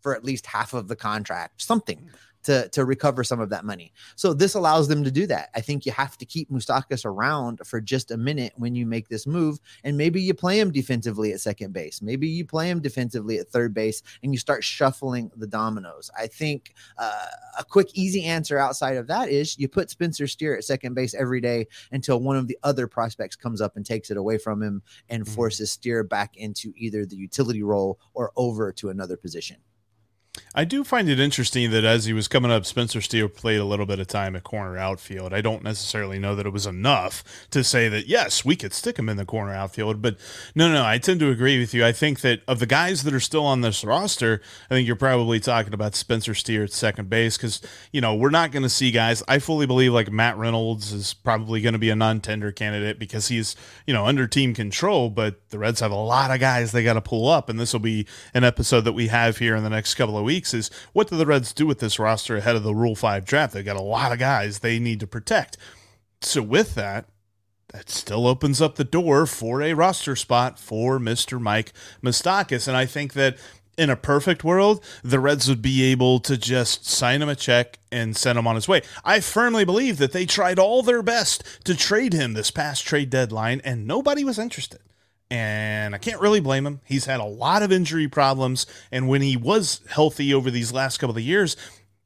for 0.00 0.14
at 0.14 0.24
least 0.24 0.46
half 0.46 0.74
of 0.74 0.88
the 0.88 0.96
contract, 0.96 1.60
something 1.62 2.10
to 2.48 2.66
to 2.70 2.86
recover 2.86 3.22
some 3.22 3.40
of 3.40 3.50
that 3.50 3.66
money. 3.66 3.92
So 4.16 4.32
this 4.32 4.54
allows 4.54 4.88
them 4.88 5.04
to 5.04 5.10
do 5.10 5.26
that. 5.26 5.50
I 5.54 5.60
think 5.60 5.84
you 5.84 5.92
have 5.92 6.16
to 6.16 6.24
keep 6.24 6.50
Moustakas 6.50 7.04
around 7.04 7.60
for 7.66 7.78
just 7.78 8.10
a 8.10 8.16
minute 8.16 8.54
when 8.56 8.74
you 8.74 8.86
make 8.86 9.08
this 9.08 9.26
move, 9.26 9.60
and 9.84 9.98
maybe 9.98 10.22
you 10.22 10.32
play 10.32 10.58
him 10.58 10.70
defensively 10.70 11.32
at 11.32 11.40
second 11.40 11.74
base. 11.74 12.00
Maybe 12.00 12.26
you 12.26 12.46
play 12.46 12.70
him 12.70 12.80
defensively 12.80 13.38
at 13.38 13.48
third 13.48 13.74
base, 13.74 14.02
and 14.22 14.32
you 14.32 14.38
start 14.38 14.64
shuffling 14.64 15.30
the 15.36 15.46
dominoes. 15.46 16.10
I 16.18 16.26
think 16.26 16.74
uh, 16.96 17.26
a 17.58 17.64
quick, 17.64 17.90
easy 17.92 18.24
answer 18.24 18.56
outside 18.56 18.96
of 18.96 19.08
that 19.08 19.28
is 19.28 19.58
you 19.58 19.68
put 19.68 19.90
Spencer 19.90 20.26
Steer 20.26 20.56
at 20.56 20.64
second 20.64 20.94
base 20.94 21.12
every 21.12 21.42
day 21.42 21.66
until 21.92 22.18
one 22.20 22.36
of 22.38 22.46
the 22.48 22.58
other 22.62 22.86
prospects 22.86 23.36
comes 23.36 23.60
up 23.60 23.76
and 23.76 23.84
takes 23.84 24.10
it 24.10 24.16
away 24.16 24.38
from 24.38 24.62
him 24.62 24.82
and 25.10 25.24
mm-hmm. 25.24 25.34
forces 25.34 25.70
Steer 25.70 26.02
back 26.02 26.38
into 26.38 26.72
either 26.76 27.04
the 27.04 27.16
utility 27.16 27.62
role 27.62 28.00
or 28.14 28.32
over 28.36 28.72
to 28.72 28.88
another 28.88 29.18
position. 29.18 29.58
I 30.54 30.64
do 30.64 30.84
find 30.84 31.08
it 31.08 31.20
interesting 31.20 31.70
that 31.70 31.84
as 31.84 32.06
he 32.06 32.12
was 32.12 32.28
coming 32.28 32.50
up, 32.50 32.66
Spencer 32.66 33.00
Steer 33.00 33.28
played 33.28 33.60
a 33.60 33.64
little 33.64 33.86
bit 33.86 34.00
of 34.00 34.06
time 34.06 34.34
at 34.34 34.44
corner 34.44 34.76
outfield. 34.76 35.32
I 35.32 35.40
don't 35.40 35.62
necessarily 35.62 36.18
know 36.18 36.34
that 36.34 36.46
it 36.46 36.52
was 36.52 36.66
enough 36.66 37.22
to 37.50 37.62
say 37.62 37.88
that, 37.88 38.08
yes, 38.08 38.44
we 38.44 38.56
could 38.56 38.72
stick 38.72 38.98
him 38.98 39.08
in 39.08 39.16
the 39.16 39.24
corner 39.24 39.52
outfield. 39.52 40.02
But 40.02 40.16
no, 40.54 40.72
no, 40.72 40.84
I 40.84 40.98
tend 40.98 41.20
to 41.20 41.30
agree 41.30 41.58
with 41.58 41.74
you. 41.74 41.84
I 41.84 41.92
think 41.92 42.20
that 42.20 42.42
of 42.48 42.58
the 42.58 42.66
guys 42.66 43.04
that 43.04 43.14
are 43.14 43.20
still 43.20 43.44
on 43.44 43.60
this 43.60 43.84
roster, 43.84 44.40
I 44.70 44.74
think 44.74 44.86
you're 44.86 44.96
probably 44.96 45.40
talking 45.40 45.74
about 45.74 45.94
Spencer 45.94 46.34
Steer 46.34 46.64
at 46.64 46.72
second 46.72 47.08
base 47.08 47.36
because, 47.36 47.60
you 47.92 48.00
know, 48.00 48.14
we're 48.14 48.30
not 48.30 48.50
going 48.50 48.62
to 48.62 48.68
see 48.68 48.90
guys. 48.90 49.22
I 49.28 49.38
fully 49.38 49.66
believe 49.66 49.92
like 49.92 50.10
Matt 50.10 50.36
Reynolds 50.36 50.92
is 50.92 51.14
probably 51.14 51.60
going 51.60 51.74
to 51.74 51.78
be 51.78 51.90
a 51.90 51.96
non 51.96 52.20
tender 52.20 52.52
candidate 52.52 52.98
because 52.98 53.28
he's, 53.28 53.54
you 53.86 53.94
know, 53.94 54.06
under 54.06 54.26
team 54.26 54.54
control. 54.54 55.10
But 55.10 55.50
the 55.50 55.58
Reds 55.58 55.80
have 55.80 55.92
a 55.92 55.96
lot 55.96 56.30
of 56.30 56.40
guys 56.40 56.72
they 56.72 56.84
got 56.84 56.94
to 56.94 57.00
pull 57.00 57.28
up. 57.28 57.48
And 57.48 57.58
this 57.58 57.72
will 57.72 57.80
be 57.80 58.06
an 58.34 58.44
episode 58.44 58.82
that 58.82 58.92
we 58.92 59.08
have 59.08 59.38
here 59.38 59.56
in 59.56 59.62
the 59.62 59.70
next 59.70 59.94
couple 59.94 60.16
of 60.18 60.24
weeks 60.28 60.52
is 60.52 60.70
what 60.92 61.08
do 61.08 61.16
the 61.16 61.24
Reds 61.24 61.54
do 61.54 61.66
with 61.66 61.78
this 61.78 61.98
roster 61.98 62.36
ahead 62.36 62.54
of 62.54 62.62
the 62.62 62.74
Rule 62.74 62.94
5 62.94 63.24
draft? 63.24 63.54
They've 63.54 63.64
got 63.64 63.76
a 63.76 63.82
lot 63.82 64.12
of 64.12 64.18
guys 64.18 64.58
they 64.58 64.78
need 64.78 65.00
to 65.00 65.06
protect. 65.06 65.56
So, 66.20 66.42
with 66.42 66.74
that, 66.74 67.06
that 67.72 67.88
still 67.88 68.26
opens 68.26 68.60
up 68.60 68.74
the 68.74 68.84
door 68.84 69.24
for 69.24 69.62
a 69.62 69.72
roster 69.72 70.16
spot 70.16 70.58
for 70.58 70.98
Mr. 70.98 71.40
Mike 71.40 71.72
Moustakas. 72.02 72.68
And 72.68 72.76
I 72.76 72.84
think 72.86 73.14
that 73.14 73.38
in 73.78 73.88
a 73.88 73.96
perfect 73.96 74.42
world, 74.44 74.84
the 75.02 75.20
Reds 75.20 75.48
would 75.48 75.62
be 75.62 75.84
able 75.84 76.18
to 76.20 76.36
just 76.36 76.84
sign 76.84 77.22
him 77.22 77.28
a 77.28 77.36
check 77.36 77.78
and 77.90 78.16
send 78.16 78.38
him 78.38 78.46
on 78.46 78.56
his 78.56 78.68
way. 78.68 78.82
I 79.04 79.20
firmly 79.20 79.64
believe 79.64 79.98
that 79.98 80.12
they 80.12 80.26
tried 80.26 80.58
all 80.58 80.82
their 80.82 81.02
best 81.02 81.44
to 81.64 81.76
trade 81.76 82.12
him 82.12 82.32
this 82.32 82.50
past 82.50 82.84
trade 82.84 83.08
deadline, 83.08 83.60
and 83.64 83.86
nobody 83.86 84.24
was 84.24 84.38
interested. 84.38 84.80
And 85.30 85.94
I 85.94 85.98
can't 85.98 86.20
really 86.20 86.40
blame 86.40 86.66
him. 86.66 86.80
He's 86.84 87.04
had 87.04 87.20
a 87.20 87.24
lot 87.24 87.62
of 87.62 87.70
injury 87.70 88.08
problems, 88.08 88.66
and 88.90 89.08
when 89.08 89.20
he 89.20 89.36
was 89.36 89.82
healthy 89.90 90.32
over 90.32 90.50
these 90.50 90.72
last 90.72 90.98
couple 90.98 91.16
of 91.16 91.22
years, 91.22 91.54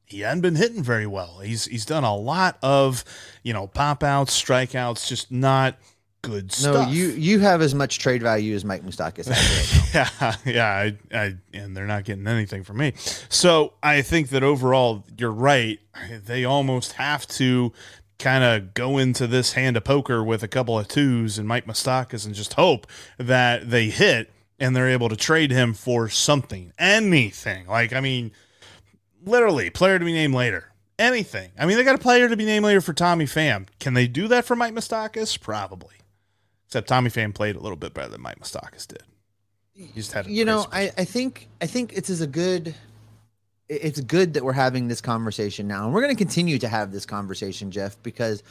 he 0.04 0.20
hadn't 0.20 0.42
been 0.42 0.56
hitting 0.56 0.82
very 0.82 1.06
well. 1.06 1.38
He's 1.38 1.66
he's 1.66 1.86
done 1.86 2.04
a 2.04 2.14
lot 2.14 2.58
of, 2.62 3.04
you 3.42 3.52
know, 3.52 3.66
pop 3.66 4.02
outs, 4.02 4.40
strikeouts, 4.40 5.06
just 5.06 5.30
not 5.30 5.76
good 6.22 6.44
no, 6.44 6.48
stuff. 6.54 6.86
No, 6.86 6.92
you 6.92 7.08
you 7.08 7.40
have 7.40 7.60
as 7.60 7.74
much 7.74 7.98
trade 7.98 8.22
value 8.22 8.54
as 8.54 8.64
Mike. 8.64 8.82
Right 8.84 9.18
yeah, 9.94 10.36
yeah, 10.44 10.66
I, 10.68 10.98
I, 11.12 11.34
and 11.52 11.76
they're 11.76 11.86
not 11.86 12.04
getting 12.04 12.26
anything 12.26 12.62
from 12.62 12.78
me. 12.78 12.94
So 13.28 13.74
I 13.82 14.02
think 14.02 14.28
that 14.30 14.42
overall, 14.42 15.04
you're 15.18 15.30
right. 15.32 15.78
They 16.26 16.44
almost 16.44 16.92
have 16.92 17.26
to 17.28 17.72
kind 18.22 18.44
of 18.44 18.72
go 18.72 18.98
into 18.98 19.26
this 19.26 19.52
hand 19.54 19.76
of 19.76 19.84
poker 19.84 20.22
with 20.22 20.42
a 20.42 20.48
couple 20.48 20.78
of 20.78 20.88
twos 20.88 21.38
and 21.38 21.46
Mike 21.48 21.66
Moustakas 21.66 22.24
and 22.24 22.34
just 22.34 22.54
hope 22.54 22.86
that 23.18 23.68
they 23.68 23.90
hit 23.90 24.30
and 24.58 24.76
they're 24.76 24.88
able 24.88 25.08
to 25.08 25.16
trade 25.16 25.50
him 25.50 25.74
for 25.74 26.08
something, 26.08 26.72
anything. 26.78 27.66
Like, 27.66 27.92
I 27.92 28.00
mean, 28.00 28.30
literally, 29.24 29.70
player 29.70 29.98
to 29.98 30.04
be 30.04 30.12
named 30.12 30.34
later. 30.34 30.68
Anything. 30.98 31.50
I 31.58 31.66
mean, 31.66 31.76
they 31.76 31.84
got 31.84 31.96
a 31.96 31.98
player 31.98 32.28
to 32.28 32.36
be 32.36 32.44
named 32.44 32.64
later 32.64 32.80
for 32.80 32.92
Tommy 32.92 33.24
Pham. 33.24 33.66
Can 33.80 33.94
they 33.94 34.06
do 34.06 34.28
that 34.28 34.44
for 34.44 34.54
Mike 34.54 34.72
Moustakas? 34.72 35.40
Probably. 35.40 35.96
Except 36.66 36.86
Tommy 36.86 37.10
Pham 37.10 37.34
played 37.34 37.56
a 37.56 37.60
little 37.60 37.76
bit 37.76 37.92
better 37.92 38.08
than 38.08 38.22
Mike 38.22 38.38
Moustakas 38.38 38.86
did. 38.86 39.02
He 39.74 39.88
just 39.94 40.12
had, 40.12 40.26
you 40.28 40.44
know, 40.44 40.66
I, 40.70 40.92
I 40.96 41.04
think 41.04 41.48
I 41.60 41.66
think 41.66 41.94
it's 41.94 42.10
as 42.10 42.20
a 42.20 42.26
good. 42.26 42.74
It's 43.72 44.00
good 44.00 44.34
that 44.34 44.44
we're 44.44 44.52
having 44.52 44.88
this 44.88 45.00
conversation 45.00 45.66
now, 45.66 45.84
and 45.86 45.94
we're 45.94 46.02
going 46.02 46.14
to 46.14 46.18
continue 46.18 46.58
to 46.58 46.68
have 46.68 46.92
this 46.92 47.06
conversation, 47.06 47.70
Jeff, 47.70 47.96
because 48.02 48.42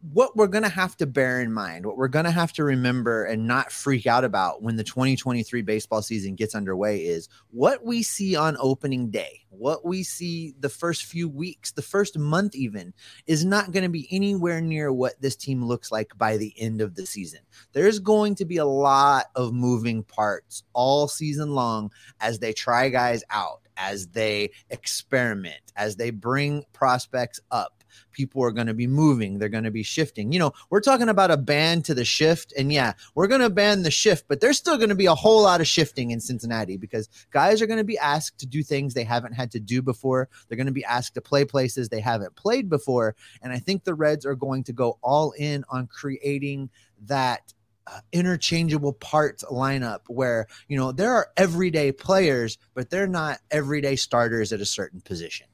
what 0.00 0.36
we're 0.36 0.46
going 0.46 0.62
to 0.62 0.68
have 0.68 0.96
to 0.96 1.06
bear 1.06 1.40
in 1.40 1.52
mind, 1.52 1.84
what 1.84 1.96
we're 1.96 2.06
going 2.06 2.24
to 2.24 2.30
have 2.30 2.52
to 2.52 2.62
remember 2.62 3.24
and 3.24 3.46
not 3.46 3.72
freak 3.72 4.06
out 4.06 4.24
about 4.24 4.62
when 4.62 4.76
the 4.76 4.84
2023 4.84 5.62
baseball 5.62 6.02
season 6.02 6.36
gets 6.36 6.54
underway 6.54 7.00
is 7.00 7.28
what 7.50 7.84
we 7.84 8.02
see 8.02 8.36
on 8.36 8.56
opening 8.60 9.10
day, 9.10 9.42
what 9.48 9.84
we 9.84 10.04
see 10.04 10.54
the 10.60 10.68
first 10.68 11.04
few 11.04 11.28
weeks, 11.28 11.72
the 11.72 11.82
first 11.82 12.16
month, 12.16 12.54
even 12.54 12.94
is 13.26 13.44
not 13.44 13.72
going 13.72 13.82
to 13.82 13.88
be 13.88 14.06
anywhere 14.12 14.60
near 14.60 14.92
what 14.92 15.20
this 15.20 15.34
team 15.34 15.64
looks 15.64 15.90
like 15.90 16.16
by 16.16 16.36
the 16.36 16.54
end 16.58 16.80
of 16.80 16.94
the 16.94 17.04
season. 17.04 17.40
There's 17.72 17.98
going 17.98 18.36
to 18.36 18.44
be 18.44 18.58
a 18.58 18.66
lot 18.66 19.26
of 19.34 19.52
moving 19.52 20.04
parts 20.04 20.62
all 20.74 21.08
season 21.08 21.54
long 21.54 21.90
as 22.20 22.38
they 22.38 22.52
try 22.52 22.88
guys 22.88 23.24
out, 23.30 23.62
as 23.76 24.06
they 24.08 24.50
experiment, 24.70 25.72
as 25.74 25.96
they 25.96 26.10
bring 26.10 26.64
prospects 26.72 27.40
up 27.50 27.77
people 28.12 28.42
are 28.42 28.50
going 28.50 28.66
to 28.66 28.74
be 28.74 28.86
moving 28.86 29.38
they're 29.38 29.48
going 29.48 29.64
to 29.64 29.70
be 29.70 29.82
shifting. 29.82 30.32
You 30.32 30.38
know 30.38 30.52
we're 30.70 30.80
talking 30.80 31.08
about 31.08 31.30
a 31.30 31.36
ban 31.36 31.82
to 31.82 31.94
the 31.94 32.04
shift 32.04 32.52
and 32.56 32.72
yeah 32.72 32.92
we're 33.14 33.26
going 33.26 33.40
to 33.40 33.50
ban 33.50 33.82
the 33.82 33.90
shift 33.90 34.26
but 34.28 34.40
there's 34.40 34.56
still 34.56 34.76
going 34.76 34.88
to 34.88 34.94
be 34.94 35.06
a 35.06 35.14
whole 35.14 35.42
lot 35.42 35.60
of 35.60 35.66
shifting 35.66 36.10
in 36.10 36.20
cincinnati 36.20 36.76
because 36.76 37.08
guys 37.30 37.60
are 37.62 37.66
going 37.66 37.78
to 37.78 37.84
be 37.84 37.98
asked 37.98 38.38
to 38.38 38.46
do 38.46 38.62
things 38.62 38.94
they 38.94 39.04
haven't 39.04 39.32
had 39.32 39.50
to 39.50 39.60
do 39.60 39.82
before. 39.82 40.28
They're 40.48 40.56
going 40.56 40.66
to 40.66 40.72
be 40.72 40.84
asked 40.84 41.14
to 41.14 41.20
play 41.20 41.44
places 41.44 41.88
they 41.88 42.00
haven't 42.00 42.36
played 42.36 42.68
before 42.68 43.14
and 43.42 43.52
i 43.52 43.58
think 43.58 43.84
the 43.84 43.94
reds 43.94 44.24
are 44.24 44.34
going 44.34 44.64
to 44.64 44.72
go 44.72 44.98
all 45.02 45.32
in 45.32 45.64
on 45.68 45.86
creating 45.86 46.70
that 47.02 47.52
uh, 47.86 48.00
interchangeable 48.12 48.92
parts 48.92 49.44
lineup 49.44 50.00
where 50.08 50.46
you 50.68 50.76
know 50.76 50.92
there 50.92 51.12
are 51.12 51.28
everyday 51.36 51.92
players 51.92 52.58
but 52.74 52.90
they're 52.90 53.06
not 53.06 53.38
everyday 53.50 53.96
starters 53.96 54.52
at 54.52 54.60
a 54.60 54.66
certain 54.66 55.00
position 55.00 55.46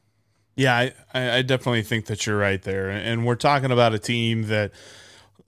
yeah, 0.56 0.90
I, 1.12 1.38
I 1.38 1.42
definitely 1.42 1.82
think 1.82 2.06
that 2.06 2.26
you're 2.26 2.38
right 2.38 2.62
there. 2.62 2.90
And 2.90 3.26
we're 3.26 3.34
talking 3.34 3.70
about 3.70 3.94
a 3.94 3.98
team 3.98 4.44
that 4.44 4.72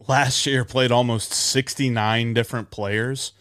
last 0.08 0.46
year 0.46 0.64
played 0.64 0.90
almost 0.90 1.32
69 1.32 2.34
different 2.34 2.70
players. 2.70 3.32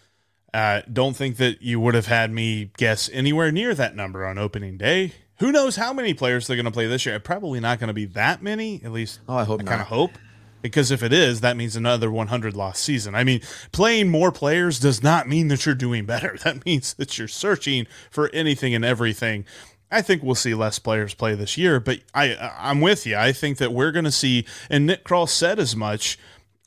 Uh, 0.54 0.82
don't 0.92 1.16
think 1.16 1.38
that 1.38 1.62
you 1.62 1.80
would 1.80 1.96
have 1.96 2.06
had 2.06 2.32
me 2.32 2.72
guess 2.78 3.10
anywhere 3.12 3.52
near 3.52 3.74
that 3.74 3.96
number 3.96 4.26
on 4.26 4.38
opening 4.38 4.78
day. 4.78 5.14
Who 5.40 5.52
knows 5.52 5.76
how 5.76 5.92
many 5.92 6.14
players 6.14 6.48
they're 6.48 6.56
going 6.56 6.66
to 6.66 6.72
play 6.72 6.88
this 6.88 7.06
year? 7.06 7.20
Probably 7.20 7.60
not 7.60 7.80
going 7.80 7.90
to 7.90 7.94
be 7.94 8.06
that 8.06 8.42
many. 8.42 8.82
At 8.84 8.94
least, 8.94 9.20
oh, 9.28 9.36
I 9.36 9.44
hope 9.44 9.60
I 9.62 9.64
kind 9.66 9.82
of 9.82 9.88
hope 9.88 10.12
because 10.66 10.90
if 10.90 11.04
it 11.04 11.14
is, 11.14 11.42
that 11.42 11.58
means 11.58 11.76
another 11.76 12.10
100 12.10 12.56
lost 12.56 12.82
season. 12.82 13.14
I 13.14 13.24
mean, 13.24 13.42
playing 13.72 14.10
more 14.10 14.32
players 14.32 14.80
does 14.80 15.04
not 15.04 15.28
mean 15.28 15.48
that 15.50 15.66
you're 15.66 15.76
doing 15.76 16.06
better. 16.06 16.38
That 16.46 16.66
means 16.66 16.94
that 16.96 17.18
you're 17.18 17.28
searching 17.28 17.86
for 18.10 18.30
anything 18.30 18.74
and 18.74 18.86
everything. 18.86 19.46
I 19.92 20.02
think 20.02 20.24
we'll 20.24 20.36
see 20.36 20.54
less 20.54 20.80
players 20.80 21.14
play 21.14 21.36
this 21.36 21.58
year, 21.58 21.80
but 21.80 22.00
I 22.14 22.36
I'm 22.58 22.82
with 22.82 23.06
you. 23.06 23.16
I 23.16 23.32
think 23.32 23.58
that 23.60 23.72
we're 23.72 23.92
going 23.92 24.06
to 24.06 24.12
see, 24.12 24.46
and 24.70 24.86
Nick 24.86 25.04
Krall 25.04 25.30
said 25.30 25.60
as 25.60 25.76
much 25.76 26.18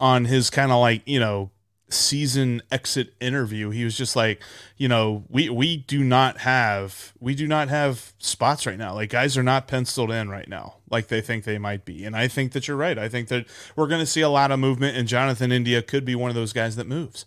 on 0.01 0.27
his 0.27 0.51
kind 0.51 0.71
of 0.71 0.81
like 0.81 1.03
you 1.07 1.21
know 1.21 1.51
season 1.91 2.63
exit 2.71 3.15
interview. 3.21 3.71
He 3.71 3.85
was 3.85 3.97
just 3.97 4.15
like, 4.15 4.43
you 4.77 4.89
know, 4.89 5.25
we 5.29 5.49
we 5.49 5.77
do 5.77 6.05
not 6.05 6.39
have 6.39 7.13
we 7.21 7.35
do 7.35 7.47
not 7.47 7.69
have 7.69 8.13
spots 8.19 8.67
right 8.67 8.79
now. 8.79 8.95
Like 8.95 9.11
guys 9.11 9.37
are 9.37 9.43
not 9.43 9.69
penciled 9.69 10.11
in 10.11 10.29
right 10.29 10.49
now 10.49 10.79
like 10.91 11.09
they 11.09 11.21
think 11.21 11.45
they 11.45 11.59
might 11.59 11.85
be. 11.85 12.05
And 12.05 12.17
I 12.17 12.29
think 12.29 12.53
that 12.53 12.69
you're 12.69 12.77
right. 12.77 12.99
I 12.99 13.09
think 13.09 13.29
that 13.29 13.47
we're 13.77 13.87
going 13.87 14.01
to 14.01 14.07
see 14.07 14.21
a 14.21 14.29
lot 14.29 14.51
of 14.51 14.59
movement 14.59 14.97
and 14.97 15.09
Jonathan 15.09 15.53
India 15.53 15.83
could 15.83 16.05
be 16.05 16.15
one 16.15 16.31
of 16.31 16.35
those 16.35 16.53
guys 16.53 16.77
that 16.77 16.87
moves. 16.87 17.27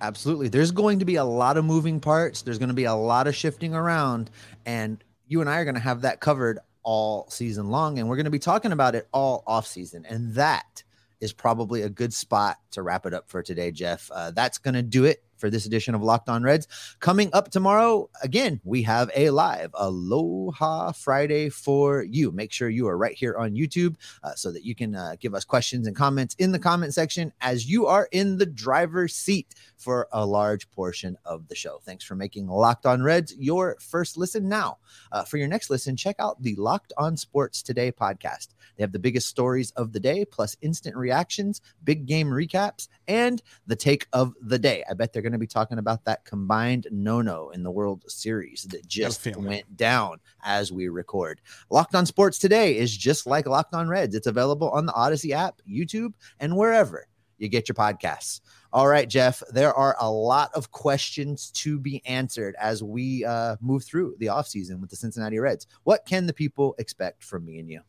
Absolutely. 0.00 0.48
There's 0.48 0.72
going 0.72 0.98
to 0.98 1.04
be 1.04 1.16
a 1.16 1.24
lot 1.24 1.56
of 1.56 1.64
moving 1.64 2.00
parts. 2.00 2.42
There's 2.42 2.58
going 2.58 2.68
to 2.68 2.74
be 2.74 2.84
a 2.84 2.94
lot 2.94 3.26
of 3.26 3.34
shifting 3.34 3.74
around. 3.74 4.30
And 4.64 5.02
you 5.26 5.40
and 5.40 5.48
I 5.48 5.58
are 5.58 5.64
going 5.64 5.74
to 5.74 5.80
have 5.80 6.02
that 6.02 6.20
covered 6.20 6.58
all 6.82 7.28
season 7.30 7.70
long. 7.70 7.98
And 7.98 8.08
we're 8.08 8.16
going 8.16 8.24
to 8.24 8.30
be 8.30 8.38
talking 8.38 8.72
about 8.72 8.94
it 8.94 9.08
all 9.12 9.42
off 9.46 9.66
season. 9.66 10.04
And 10.06 10.34
that 10.34 10.82
is 11.20 11.32
probably 11.32 11.82
a 11.82 11.88
good 11.88 12.12
spot 12.12 12.58
to 12.72 12.82
wrap 12.82 13.06
it 13.06 13.14
up 13.14 13.28
for 13.28 13.42
today, 13.42 13.70
Jeff. 13.70 14.10
Uh, 14.12 14.30
that's 14.32 14.58
going 14.58 14.74
to 14.74 14.82
do 14.82 15.04
it 15.04 15.22
for 15.36 15.50
this 15.50 15.66
edition 15.66 15.94
of 15.94 16.02
Locked 16.02 16.28
On 16.28 16.42
Reds. 16.42 16.68
Coming 17.00 17.30
up 17.32 17.50
tomorrow, 17.50 18.08
again, 18.22 18.60
we 18.64 18.82
have 18.82 19.10
a 19.14 19.30
live 19.30 19.70
Aloha 19.74 20.92
Friday 20.92 21.48
for 21.48 22.02
you. 22.02 22.32
Make 22.32 22.52
sure 22.52 22.68
you 22.68 22.88
are 22.88 22.96
right 22.96 23.14
here 23.14 23.36
on 23.36 23.52
YouTube 23.52 23.96
uh, 24.22 24.34
so 24.34 24.50
that 24.52 24.64
you 24.64 24.74
can 24.74 24.94
uh, 24.94 25.16
give 25.20 25.34
us 25.34 25.44
questions 25.44 25.86
and 25.86 25.96
comments 25.96 26.34
in 26.38 26.52
the 26.52 26.58
comment 26.58 26.94
section 26.94 27.32
as 27.40 27.68
you 27.68 27.86
are 27.86 28.08
in 28.12 28.38
the 28.38 28.46
driver's 28.46 29.14
seat 29.14 29.54
for 29.76 30.08
a 30.12 30.24
large 30.24 30.70
portion 30.70 31.16
of 31.24 31.48
the 31.48 31.54
show. 31.54 31.80
Thanks 31.84 32.04
for 32.04 32.14
making 32.14 32.48
Locked 32.48 32.86
On 32.86 33.02
Reds 33.02 33.34
your 33.38 33.76
first 33.80 34.16
listen 34.16 34.48
now. 34.48 34.78
Uh, 35.12 35.24
for 35.24 35.36
your 35.36 35.48
next 35.48 35.70
listen, 35.70 35.96
check 35.96 36.16
out 36.18 36.42
the 36.42 36.54
Locked 36.56 36.92
On 36.96 37.16
Sports 37.16 37.62
Today 37.62 37.92
podcast. 37.92 38.48
They 38.76 38.82
have 38.82 38.92
the 38.92 38.98
biggest 38.98 39.28
stories 39.28 39.70
of 39.72 39.92
the 39.92 40.00
day, 40.00 40.24
plus 40.24 40.56
instant 40.60 40.96
reactions, 40.96 41.60
big 41.84 42.06
game 42.06 42.28
recaps, 42.28 42.88
and 43.08 43.42
the 43.66 43.76
take 43.76 44.06
of 44.12 44.34
the 44.40 44.58
day. 44.58 44.84
I 44.88 44.94
bet 44.94 45.12
they're 45.12 45.22
going 45.26 45.32
to 45.32 45.38
be 45.38 45.46
talking 45.46 45.78
about 45.78 46.04
that 46.04 46.24
combined 46.24 46.86
no 46.92 47.20
no 47.20 47.50
in 47.50 47.64
the 47.64 47.70
World 47.70 48.04
Series 48.06 48.62
that 48.70 48.86
just 48.86 49.26
went 49.36 49.76
down 49.76 50.20
as 50.44 50.70
we 50.70 50.88
record. 50.88 51.40
Locked 51.68 51.96
on 51.96 52.06
Sports 52.06 52.38
Today 52.38 52.76
is 52.76 52.96
just 52.96 53.26
like 53.26 53.46
Locked 53.46 53.74
on 53.74 53.88
Reds. 53.88 54.14
It's 54.14 54.28
available 54.28 54.70
on 54.70 54.86
the 54.86 54.94
Odyssey 54.94 55.32
app, 55.32 55.60
YouTube, 55.68 56.12
and 56.38 56.56
wherever 56.56 57.06
you 57.38 57.48
get 57.48 57.68
your 57.68 57.74
podcasts. 57.74 58.40
All 58.72 58.88
right, 58.88 59.08
Jeff, 59.08 59.42
there 59.50 59.74
are 59.74 59.96
a 60.00 60.10
lot 60.10 60.50
of 60.54 60.70
questions 60.70 61.50
to 61.52 61.78
be 61.78 62.04
answered 62.06 62.54
as 62.60 62.82
we 62.82 63.24
uh, 63.24 63.56
move 63.60 63.84
through 63.84 64.16
the 64.18 64.26
offseason 64.26 64.80
with 64.80 64.90
the 64.90 64.96
Cincinnati 64.96 65.38
Reds. 65.38 65.66
What 65.84 66.06
can 66.06 66.26
the 66.26 66.32
people 66.32 66.74
expect 66.78 67.24
from 67.24 67.44
me 67.44 67.58
and 67.58 67.70
you? 67.70 67.80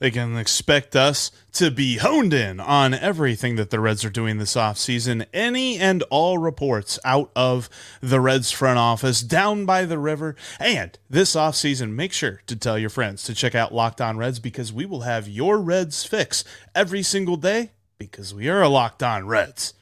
They 0.00 0.10
can 0.10 0.36
expect 0.36 0.96
us 0.96 1.30
to 1.52 1.70
be 1.70 1.98
honed 1.98 2.34
in 2.34 2.58
on 2.58 2.94
everything 2.94 3.56
that 3.56 3.68
the 3.68 3.78
Reds 3.78 4.04
are 4.04 4.10
doing 4.10 4.38
this 4.38 4.54
offseason. 4.54 5.26
Any 5.32 5.78
and 5.78 6.02
all 6.04 6.38
reports 6.38 6.98
out 7.04 7.30
of 7.36 7.68
the 8.00 8.18
Reds 8.18 8.50
front 8.50 8.78
office 8.78 9.20
down 9.20 9.66
by 9.66 9.84
the 9.84 9.98
river. 9.98 10.36
And 10.58 10.98
this 11.08 11.36
offseason, 11.36 11.92
make 11.92 12.14
sure 12.14 12.40
to 12.46 12.56
tell 12.56 12.78
your 12.78 12.90
friends 12.90 13.24
to 13.24 13.34
check 13.34 13.54
out 13.54 13.74
Locked 13.74 14.00
On 14.00 14.16
Reds 14.16 14.38
because 14.38 14.72
we 14.72 14.86
will 14.86 15.02
have 15.02 15.28
your 15.28 15.58
Reds 15.58 16.02
fix 16.02 16.44
every 16.74 17.02
single 17.02 17.36
day 17.36 17.72
because 17.98 18.34
we 18.34 18.48
are 18.48 18.62
a 18.62 18.68
Locked 18.70 19.02
On 19.02 19.26
Reds 19.26 19.74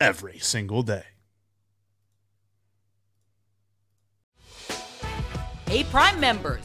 every 0.00 0.40
single 0.40 0.82
day. 0.82 1.04
Hey, 5.66 5.84
Prime 5.84 6.18
members, 6.18 6.64